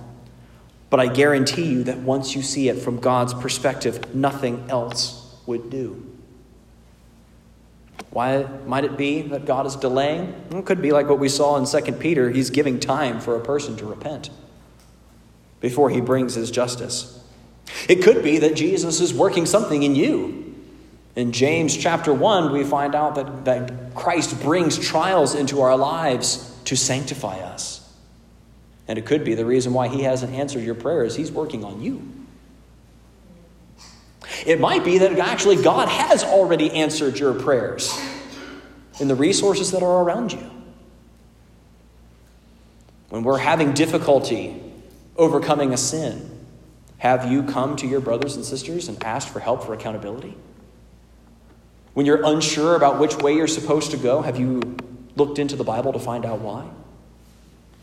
But 0.90 1.00
I 1.00 1.08
guarantee 1.08 1.66
you 1.66 1.84
that 1.84 1.98
once 1.98 2.36
you 2.36 2.42
see 2.42 2.68
it 2.68 2.78
from 2.78 3.00
God's 3.00 3.34
perspective, 3.34 4.14
nothing 4.14 4.64
else 4.68 5.34
would 5.46 5.70
do. 5.70 6.04
Why 8.10 8.46
might 8.64 8.84
it 8.84 8.96
be 8.96 9.22
that 9.22 9.44
God 9.44 9.66
is 9.66 9.74
delaying? 9.74 10.34
It 10.52 10.64
could 10.66 10.80
be 10.80 10.92
like 10.92 11.08
what 11.08 11.18
we 11.18 11.28
saw 11.28 11.56
in 11.56 11.66
2 11.66 11.92
Peter. 11.94 12.30
He's 12.30 12.50
giving 12.50 12.78
time 12.78 13.20
for 13.20 13.34
a 13.34 13.40
person 13.40 13.76
to 13.78 13.86
repent 13.86 14.30
before 15.60 15.90
he 15.90 16.00
brings 16.00 16.34
his 16.34 16.50
justice. 16.50 17.24
It 17.88 18.02
could 18.04 18.22
be 18.22 18.38
that 18.38 18.54
Jesus 18.54 19.00
is 19.00 19.12
working 19.12 19.46
something 19.46 19.82
in 19.82 19.96
you. 19.96 20.54
In 21.16 21.32
James 21.32 21.76
chapter 21.76 22.12
1, 22.12 22.52
we 22.52 22.62
find 22.62 22.94
out 22.94 23.16
that, 23.16 23.44
that 23.46 23.94
Christ 23.94 24.40
brings 24.42 24.78
trials 24.78 25.34
into 25.34 25.60
our 25.60 25.76
lives 25.76 26.53
to 26.64 26.76
sanctify 26.76 27.38
us. 27.40 27.80
And 28.86 28.98
it 28.98 29.06
could 29.06 29.24
be 29.24 29.34
the 29.34 29.46
reason 29.46 29.72
why 29.72 29.88
he 29.88 30.02
hasn't 30.02 30.32
answered 30.34 30.62
your 30.62 30.74
prayers. 30.74 31.16
He's 31.16 31.32
working 31.32 31.64
on 31.64 31.82
you. 31.82 32.10
It 34.46 34.60
might 34.60 34.84
be 34.84 34.98
that 34.98 35.18
actually 35.18 35.62
God 35.62 35.88
has 35.88 36.22
already 36.24 36.70
answered 36.70 37.18
your 37.18 37.34
prayers. 37.34 37.96
in 39.00 39.08
the 39.08 39.14
resources 39.14 39.72
that 39.72 39.82
are 39.82 40.02
around 40.02 40.32
you. 40.32 40.50
When 43.08 43.22
we're 43.22 43.38
having 43.38 43.72
difficulty 43.72 44.60
overcoming 45.16 45.72
a 45.72 45.76
sin, 45.76 46.30
have 46.98 47.30
you 47.30 47.42
come 47.42 47.76
to 47.76 47.86
your 47.86 48.00
brothers 48.00 48.36
and 48.36 48.44
sisters 48.44 48.88
and 48.88 49.02
asked 49.04 49.28
for 49.28 49.40
help 49.40 49.64
for 49.64 49.74
accountability? 49.74 50.36
When 51.92 52.06
you're 52.06 52.24
unsure 52.24 52.74
about 52.74 52.98
which 52.98 53.16
way 53.16 53.36
you're 53.36 53.46
supposed 53.46 53.92
to 53.92 53.96
go, 53.96 54.22
have 54.22 54.38
you 54.38 54.76
looked 55.16 55.38
into 55.38 55.56
the 55.56 55.64
Bible 55.64 55.92
to 55.92 55.98
find 55.98 56.24
out 56.24 56.40
why? 56.40 56.68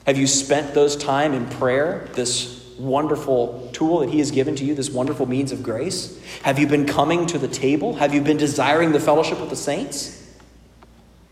Have 0.06 0.18
you 0.18 0.28
spent 0.28 0.74
those 0.74 0.96
time 0.96 1.34
in 1.34 1.48
prayer, 1.48 2.10
this 2.14 2.60
wonderful 2.78 3.70
tool 3.74 4.00
that 4.00 4.10
He 4.10 4.20
has 4.20 4.32
given 4.32 4.56
to 4.56 4.66
you, 4.66 4.74
this 4.74 4.90
wonderful 4.90 5.26
means 5.26 5.52
of 5.52 5.62
grace? 5.62 6.20
Have 6.44 6.58
you 6.58 6.68
been 6.68 6.86
coming 6.86 7.28
to 7.28 7.38
the 7.38 7.48
table? 7.48 7.94
Have 7.96 8.14
you 8.14 8.22
been 8.22 8.38
desiring 8.38 8.92
the 8.92 9.00
fellowship 9.00 9.40
with 9.40 9.50
the 9.50 9.56
saints? 9.56 10.18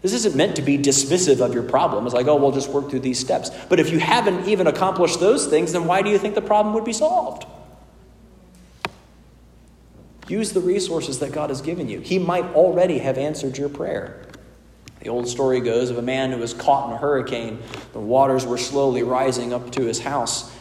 This 0.02 0.14
isn't 0.14 0.36
meant 0.36 0.56
to 0.56 0.62
be 0.62 0.78
dismissive 0.78 1.42
of 1.42 1.54
your 1.54 1.64
problem. 1.64 2.06
It's 2.06 2.16
like, 2.16 2.28
oh, 2.28 2.38
we'll 2.38 2.54
just 2.54 2.70
work 2.70 2.90
through 2.90 3.02
these 3.02 3.20
steps. 3.20 3.52
But 3.68 3.80
if 3.80 3.92
you 3.92 4.00
haven't 4.00 4.48
even 4.48 4.68
accomplished 4.68 5.20
those 5.20 5.48
things, 5.48 5.74
then 5.74 5.86
why 5.86 6.02
do 6.02 6.10
you 6.10 6.18
think 6.18 6.36
the 6.36 6.42
problem 6.42 6.74
would 6.76 6.86
be 6.86 6.94
solved? 6.94 7.46
Use 10.30 10.54
the 10.54 10.62
resources 10.62 11.20
that 11.20 11.32
God 11.32 11.50
has 11.50 11.60
given 11.60 11.90
you. 11.90 12.00
He 12.00 12.20
might 12.20 12.46
already 12.54 13.00
have 13.00 13.18
answered 13.18 13.58
your 13.58 13.68
prayer. 13.68 14.29
The 15.00 15.10
old 15.10 15.28
story 15.28 15.62
goes 15.62 15.90
of 15.90 15.98
a 15.98 16.02
man 16.02 16.32
who 16.32 16.38
was 16.38 16.54
caught 16.54 16.90
in 16.90 16.96
a 16.96 16.98
hurricane. 16.98 17.60
The 17.94 18.00
waters 18.00 18.46
were 18.46 18.58
slowly 18.58 19.04
rising 19.04 19.54
up 19.54 19.72
to 19.72 19.84
his 19.84 20.00
house. 20.00 20.54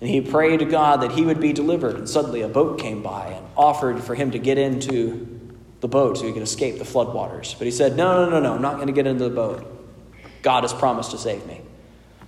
And 0.00 0.08
he 0.08 0.20
prayed 0.20 0.60
to 0.60 0.64
God 0.64 1.02
that 1.02 1.12
he 1.12 1.24
would 1.24 1.40
be 1.40 1.52
delivered. 1.52 1.96
And 1.96 2.08
suddenly 2.08 2.42
a 2.42 2.48
boat 2.48 2.78
came 2.78 3.02
by 3.02 3.28
and 3.28 3.46
offered 3.56 4.02
for 4.02 4.14
him 4.14 4.32
to 4.32 4.38
get 4.38 4.58
into 4.58 5.40
the 5.80 5.88
boat 5.88 6.18
so 6.18 6.26
he 6.26 6.32
could 6.32 6.42
escape 6.42 6.78
the 6.78 6.84
floodwaters. 6.84 7.58
But 7.58 7.66
he 7.66 7.70
said, 7.70 7.96
No, 7.96 8.24
no, 8.24 8.30
no, 8.30 8.40
no, 8.40 8.54
I'm 8.54 8.62
not 8.62 8.76
going 8.76 8.86
to 8.86 8.92
get 8.92 9.06
into 9.06 9.24
the 9.24 9.34
boat. 9.34 9.68
God 10.42 10.64
has 10.64 10.72
promised 10.72 11.10
to 11.12 11.18
save 11.18 11.46
me. 11.46 11.60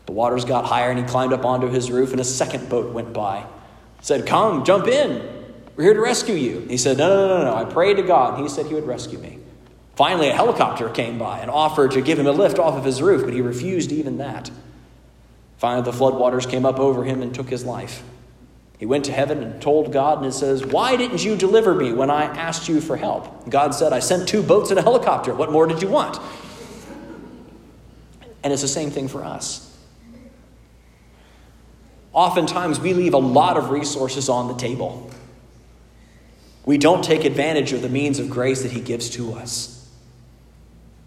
The 0.07 0.13
waters 0.13 0.45
got 0.45 0.67
higher 0.67 0.91
and 0.91 0.99
he 0.99 1.05
climbed 1.05 1.33
up 1.33 1.45
onto 1.45 1.69
his 1.69 1.91
roof, 1.91 2.13
and 2.13 2.21
a 2.21 2.25
second 2.25 2.69
boat 2.69 2.93
went 2.93 3.13
by. 3.13 3.47
Said, 4.03 4.27
Come, 4.27 4.65
jump 4.65 4.87
in. 4.87 5.31
We're 5.77 5.85
here 5.85 5.95
to 5.95 6.01
rescue 6.01 6.35
you. 6.35 6.61
he 6.69 6.77
said, 6.77 6.99
No, 6.99 7.09
no, 7.09 7.39
no, 7.39 7.45
no, 7.45 7.57
I 7.57 7.65
prayed 7.65 7.97
to 7.97 8.03
God, 8.03 8.35
and 8.35 8.43
he 8.43 8.49
said 8.49 8.67
he 8.67 8.75
would 8.75 8.87
rescue 8.87 9.19
me. 9.19 9.39
Finally, 9.97 10.29
a 10.29 10.35
helicopter 10.35 10.89
came 10.89 11.19
by 11.19 11.39
and 11.39 11.51
offered 11.51 11.93
to 11.93 12.03
give 12.03 12.19
him 12.19 12.27
a 12.27 12.33
lift 12.33 12.59
off 12.59 12.75
of 12.75 12.85
his 12.85 13.01
roof, 13.01 13.25
but 13.25 13.33
he 13.33 13.41
refused 13.41 13.93
even 13.93 14.19
that. 14.19 14.51
Finally, 15.59 15.91
the 15.91 15.97
floodwaters 15.97 16.51
came 16.51 16.67
up 16.67 16.79
over 16.79 17.05
him 17.05 17.23
and 17.23 17.35
took 17.35 17.49
his 17.49 17.65
life. 17.65 18.03
He 18.79 18.87
went 18.87 19.05
to 19.05 19.13
heaven 19.13 19.43
and 19.43 19.63
told 19.63 19.93
God, 19.93 20.19
and 20.19 20.27
it 20.27 20.33
says, 20.33 20.65
Why 20.65 20.97
didn't 20.97 21.25
you 21.25 21.37
deliver 21.37 21.75
me 21.75 21.93
when 21.93 22.11
I 22.11 22.25
asked 22.25 22.69
you 22.69 22.81
for 22.81 22.97
help? 22.97 23.49
God 23.49 23.73
said, 23.75 23.93
I 23.93 24.01
sent 24.01 24.29
two 24.29 24.43
boats 24.43 24.71
and 24.71 24.79
a 24.79 24.83
helicopter. 24.83 25.33
What 25.33 25.53
more 25.53 25.67
did 25.67 25.81
you 25.81 25.89
want? 25.89 26.19
And 28.43 28.53
it's 28.53 28.63
the 28.63 28.69
same 28.69 28.91
thing 28.91 29.09
for 29.09 29.25
us. 29.25 29.71
Oftentimes, 32.13 32.81
we 32.81 32.95
leave 32.95 33.15
a 33.15 33.19
lot 33.19 33.57
of 33.57 33.71
resources 33.71 34.29
on 34.29 34.49
the 34.49 34.55
table. 34.55 35.11
We 36.67 36.79
don't 36.79 37.03
take 37.03 37.25
advantage 37.25 37.73
of 37.73 37.81
the 37.81 37.89
means 37.89 38.19
of 38.19 38.29
grace 38.29 38.63
that 38.63 38.73
He 38.73 38.81
gives 38.81 39.09
to 39.11 39.35
us. 39.35 39.84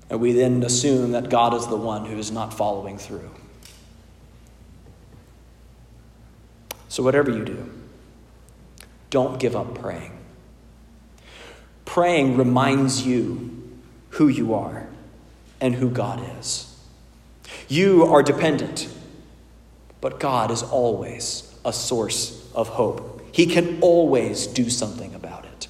And 0.10 0.22
we 0.22 0.32
then 0.32 0.64
assume 0.64 1.12
that 1.12 1.30
God 1.30 1.54
is 1.54 1.68
the 1.68 1.76
one 1.76 2.06
who 2.06 2.18
is 2.18 2.32
not 2.32 2.54
following 2.54 2.98
through. 2.98 3.30
So, 6.88 7.04
whatever 7.04 7.30
you 7.30 7.44
do, 7.44 7.70
don't 9.10 9.40
give 9.40 9.56
up 9.56 9.76
praying. 9.76 10.18
Praying 11.86 12.38
reminds 12.38 13.06
you 13.06 13.72
who 14.12 14.28
you 14.28 14.54
are 14.54 14.88
and 15.60 15.76
who 15.76 15.90
God 15.90 16.22
is. 16.40 16.76
You 17.68 18.06
are 18.06 18.24
dependent, 18.24 18.88
but 20.00 20.20
God 20.20 20.52
is 20.52 20.64
always 20.64 21.54
a 21.66 21.74
source 21.74 22.50
of 22.56 22.70
hope. 22.70 23.22
He 23.32 23.46
can 23.46 23.80
always 23.82 24.48
do 24.48 24.70
something 24.70 25.14
about 25.14 25.46
it. 25.46 25.68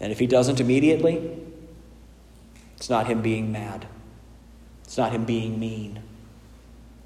And 0.00 0.10
if 0.10 0.18
He 0.18 0.26
doesn't 0.26 0.60
immediately, 0.60 1.38
it's 2.82 2.90
not 2.90 3.06
Him 3.06 3.22
being 3.22 3.52
mad, 3.52 3.86
it's 4.82 4.98
not 4.98 5.12
Him 5.12 5.24
being 5.24 5.60
mean, 5.60 6.02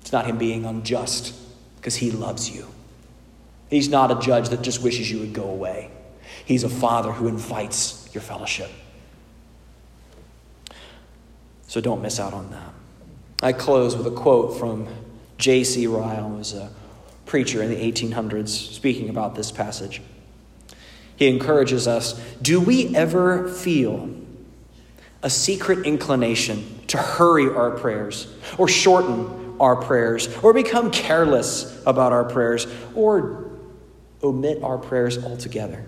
it's 0.00 0.10
not 0.10 0.24
Him 0.24 0.38
being 0.38 0.64
unjust 0.64 1.34
because 1.76 1.96
He 1.96 2.10
loves 2.10 2.48
you. 2.48 2.66
He's 3.68 3.90
not 3.90 4.10
a 4.10 4.18
judge 4.18 4.48
that 4.48 4.62
just 4.62 4.82
wishes 4.82 5.10
you 5.10 5.18
would 5.18 5.34
go 5.34 5.44
away, 5.44 5.90
He's 6.46 6.64
a 6.64 6.70
father 6.70 7.12
who 7.12 7.28
invites 7.28 8.08
your 8.14 8.22
fellowship. 8.22 8.70
So 11.66 11.82
don't 11.82 12.00
miss 12.00 12.18
out 12.18 12.32
on 12.32 12.50
that. 12.52 12.72
I 13.42 13.52
close 13.52 13.98
with 13.98 14.06
a 14.06 14.16
quote 14.16 14.58
from 14.58 14.88
J.C. 15.36 15.86
Ryle, 15.88 16.30
who 16.30 16.36
was 16.36 16.54
a 16.54 16.70
preacher 17.26 17.62
in 17.62 17.68
the 17.68 17.76
1800s, 17.76 18.48
speaking 18.48 19.10
about 19.10 19.34
this 19.34 19.52
passage. 19.52 20.00
He 21.16 21.28
encourages 21.28 21.86
us 21.86 22.18
Do 22.40 22.62
we 22.62 22.96
ever 22.96 23.50
feel 23.50 24.24
a 25.26 25.30
secret 25.30 25.84
inclination 25.84 26.64
to 26.86 26.96
hurry 26.96 27.48
our 27.48 27.72
prayers 27.72 28.32
or 28.58 28.68
shorten 28.68 29.56
our 29.58 29.74
prayers, 29.74 30.28
or 30.38 30.52
become 30.52 30.90
careless 30.92 31.82
about 31.84 32.12
our 32.12 32.24
prayers, 32.24 32.66
or 32.94 33.50
omit 34.22 34.62
our 34.62 34.78
prayers 34.78 35.18
altogether. 35.24 35.84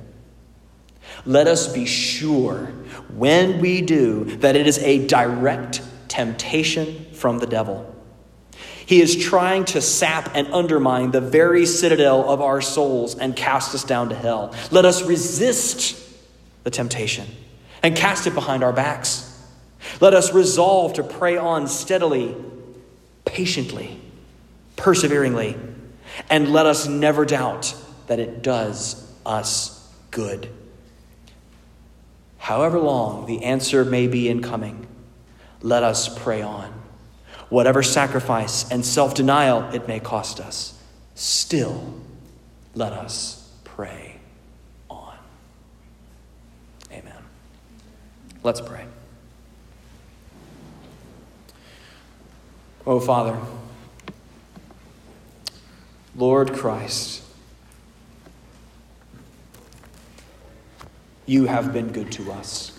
Let 1.25 1.47
us 1.47 1.73
be 1.73 1.87
sure 1.87 2.67
when 3.15 3.61
we 3.61 3.81
do 3.81 4.25
that 4.39 4.57
it 4.57 4.67
is 4.67 4.79
a 4.79 5.07
direct 5.07 5.83
temptation 6.09 7.07
from 7.13 7.39
the 7.39 7.47
devil. 7.47 7.95
He 8.87 9.01
is 9.01 9.15
trying 9.15 9.67
to 9.67 9.81
sap 9.81 10.35
and 10.35 10.49
undermine 10.49 11.13
the 11.13 11.21
very 11.21 11.65
citadel 11.65 12.29
of 12.29 12.41
our 12.41 12.61
souls 12.61 13.17
and 13.17 13.37
cast 13.37 13.73
us 13.73 13.85
down 13.85 14.09
to 14.09 14.17
hell. 14.17 14.53
Let 14.73 14.85
us 14.85 15.03
resist 15.03 16.03
the 16.65 16.71
temptation 16.71 17.27
and 17.83 17.95
cast 17.95 18.27
it 18.27 18.35
behind 18.35 18.65
our 18.65 18.73
backs. 18.73 19.28
Let 20.01 20.15
us 20.15 20.33
resolve 20.33 20.95
to 20.95 21.03
pray 21.03 21.37
on 21.37 21.67
steadily 21.67 22.35
patiently, 23.29 24.01
perseveringly, 24.77 25.57
and 26.31 26.51
let 26.53 26.67
us 26.67 26.87
never 26.87 27.25
doubt 27.25 27.75
that 28.07 28.19
it 28.19 28.43
does 28.43 29.07
us 29.25 29.93
good. 30.11 30.49
However 32.39 32.79
long 32.79 33.27
the 33.27 33.45
answer 33.45 33.85
may 33.85 34.07
be 34.07 34.29
in 34.29 34.43
coming, 34.43 34.87
let 35.61 35.83
us 35.83 36.09
pray 36.09 36.41
on. 36.41 36.73
Whatever 37.51 37.83
sacrifice 37.83 38.71
and 38.71 38.85
self 38.85 39.15
denial 39.15 39.63
it 39.75 39.87
may 39.87 40.01
cost 40.01 40.41
us, 40.41 40.81
still 41.15 42.01
let 42.75 42.93
us 42.93 43.51
pray 43.65 44.17
on. 44.89 45.17
Amen. 46.91 47.23
Let's 48.43 48.61
pray. 48.61 48.88
Oh, 52.89 53.01
Father, 53.01 53.39
Lord 56.17 56.55
Christ, 56.55 57.23
you 61.27 61.45
have 61.45 61.75
been 61.75 61.93
good 61.93 62.11
to 62.13 62.33
us. 62.33 62.73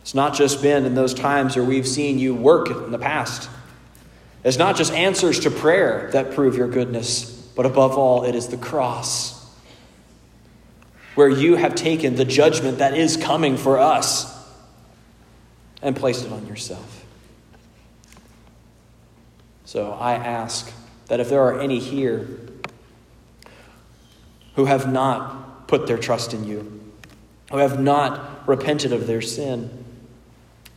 It's 0.00 0.14
not 0.14 0.32
just 0.32 0.62
been 0.62 0.86
in 0.86 0.94
those 0.94 1.12
times 1.12 1.54
where 1.54 1.62
we've 1.62 1.86
seen 1.86 2.18
you 2.18 2.34
work 2.34 2.70
in 2.70 2.92
the 2.92 2.98
past. 2.98 3.50
It's 4.42 4.56
not 4.56 4.76
just 4.76 4.94
answers 4.94 5.40
to 5.40 5.50
prayer 5.50 6.08
that 6.14 6.34
prove 6.34 6.56
your 6.56 6.66
goodness, 6.66 7.30
but 7.54 7.66
above 7.66 7.98
all, 7.98 8.24
it 8.24 8.34
is 8.34 8.48
the 8.48 8.56
cross 8.56 9.38
where 11.14 11.28
you 11.28 11.56
have 11.56 11.74
taken 11.74 12.16
the 12.16 12.24
judgment 12.24 12.78
that 12.78 12.96
is 12.96 13.18
coming 13.18 13.58
for 13.58 13.78
us 13.78 14.34
and 15.82 15.94
placed 15.94 16.24
it 16.24 16.32
on 16.32 16.46
yourself. 16.46 16.99
So 19.70 19.92
I 19.92 20.14
ask 20.14 20.72
that 21.06 21.20
if 21.20 21.28
there 21.28 21.44
are 21.44 21.60
any 21.60 21.78
here 21.78 22.26
who 24.56 24.64
have 24.64 24.92
not 24.92 25.68
put 25.68 25.86
their 25.86 25.96
trust 25.96 26.34
in 26.34 26.42
you, 26.42 26.82
who 27.52 27.58
have 27.58 27.78
not 27.78 28.48
repented 28.48 28.92
of 28.92 29.06
their 29.06 29.20
sin, 29.22 29.84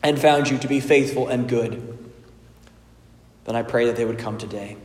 and 0.04 0.22
found 0.22 0.48
you 0.48 0.60
to 0.60 0.68
be 0.68 0.80
faithful 0.80 1.28
and 1.28 1.50
good, 1.50 1.98
then 3.46 3.56
I 3.56 3.64
pray 3.64 3.88
that 3.88 3.96
they 3.96 4.06
would 4.06 4.20
come 4.20 4.38
today. 4.38 4.78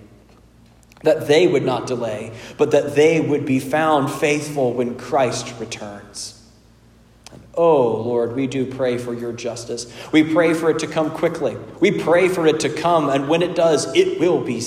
That 1.02 1.28
they 1.28 1.46
would 1.46 1.66
not 1.66 1.86
delay, 1.86 2.32
but 2.56 2.70
that 2.70 2.94
they 2.94 3.20
would 3.20 3.44
be 3.44 3.60
found 3.60 4.10
faithful 4.10 4.72
when 4.72 4.96
Christ 4.96 5.54
returns. 5.60 6.07
Oh, 7.58 8.02
Lord, 8.02 8.36
we 8.36 8.46
do 8.46 8.64
pray 8.64 8.98
for 8.98 9.12
your 9.12 9.32
justice. 9.32 9.92
We 10.12 10.32
pray 10.32 10.54
for 10.54 10.70
it 10.70 10.78
to 10.78 10.86
come 10.86 11.10
quickly. 11.10 11.56
We 11.80 11.90
pray 11.90 12.28
for 12.28 12.46
it 12.46 12.60
to 12.60 12.68
come, 12.68 13.10
and 13.10 13.28
when 13.28 13.42
it 13.42 13.56
does, 13.56 13.92
it 13.96 14.20
will 14.20 14.40
be 14.40 14.60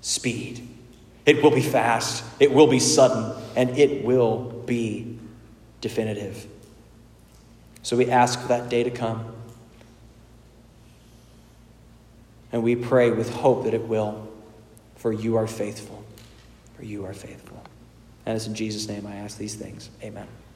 speed. 0.00 0.68
It 1.26 1.42
will 1.42 1.50
be 1.50 1.60
fast. 1.60 2.22
It 2.38 2.52
will 2.52 2.68
be 2.68 2.78
sudden, 2.78 3.34
and 3.56 3.76
it 3.76 4.04
will 4.04 4.62
be 4.64 5.18
definitive. 5.80 6.46
So 7.82 7.96
we 7.96 8.08
ask 8.08 8.40
for 8.40 8.48
that 8.48 8.68
day 8.68 8.84
to 8.84 8.90
come. 8.92 9.34
And 12.52 12.62
we 12.62 12.76
pray 12.76 13.10
with 13.10 13.34
hope 13.34 13.64
that 13.64 13.74
it 13.74 13.88
will, 13.88 14.28
for 14.94 15.12
you 15.12 15.34
are 15.34 15.48
faithful. 15.48 16.04
For 16.76 16.84
you 16.84 17.06
are 17.06 17.14
faithful. 17.14 17.60
And 18.24 18.36
it's 18.36 18.46
in 18.46 18.54
Jesus' 18.54 18.86
name 18.86 19.04
I 19.04 19.16
ask 19.16 19.36
these 19.36 19.56
things. 19.56 19.90
Amen. 20.00 20.28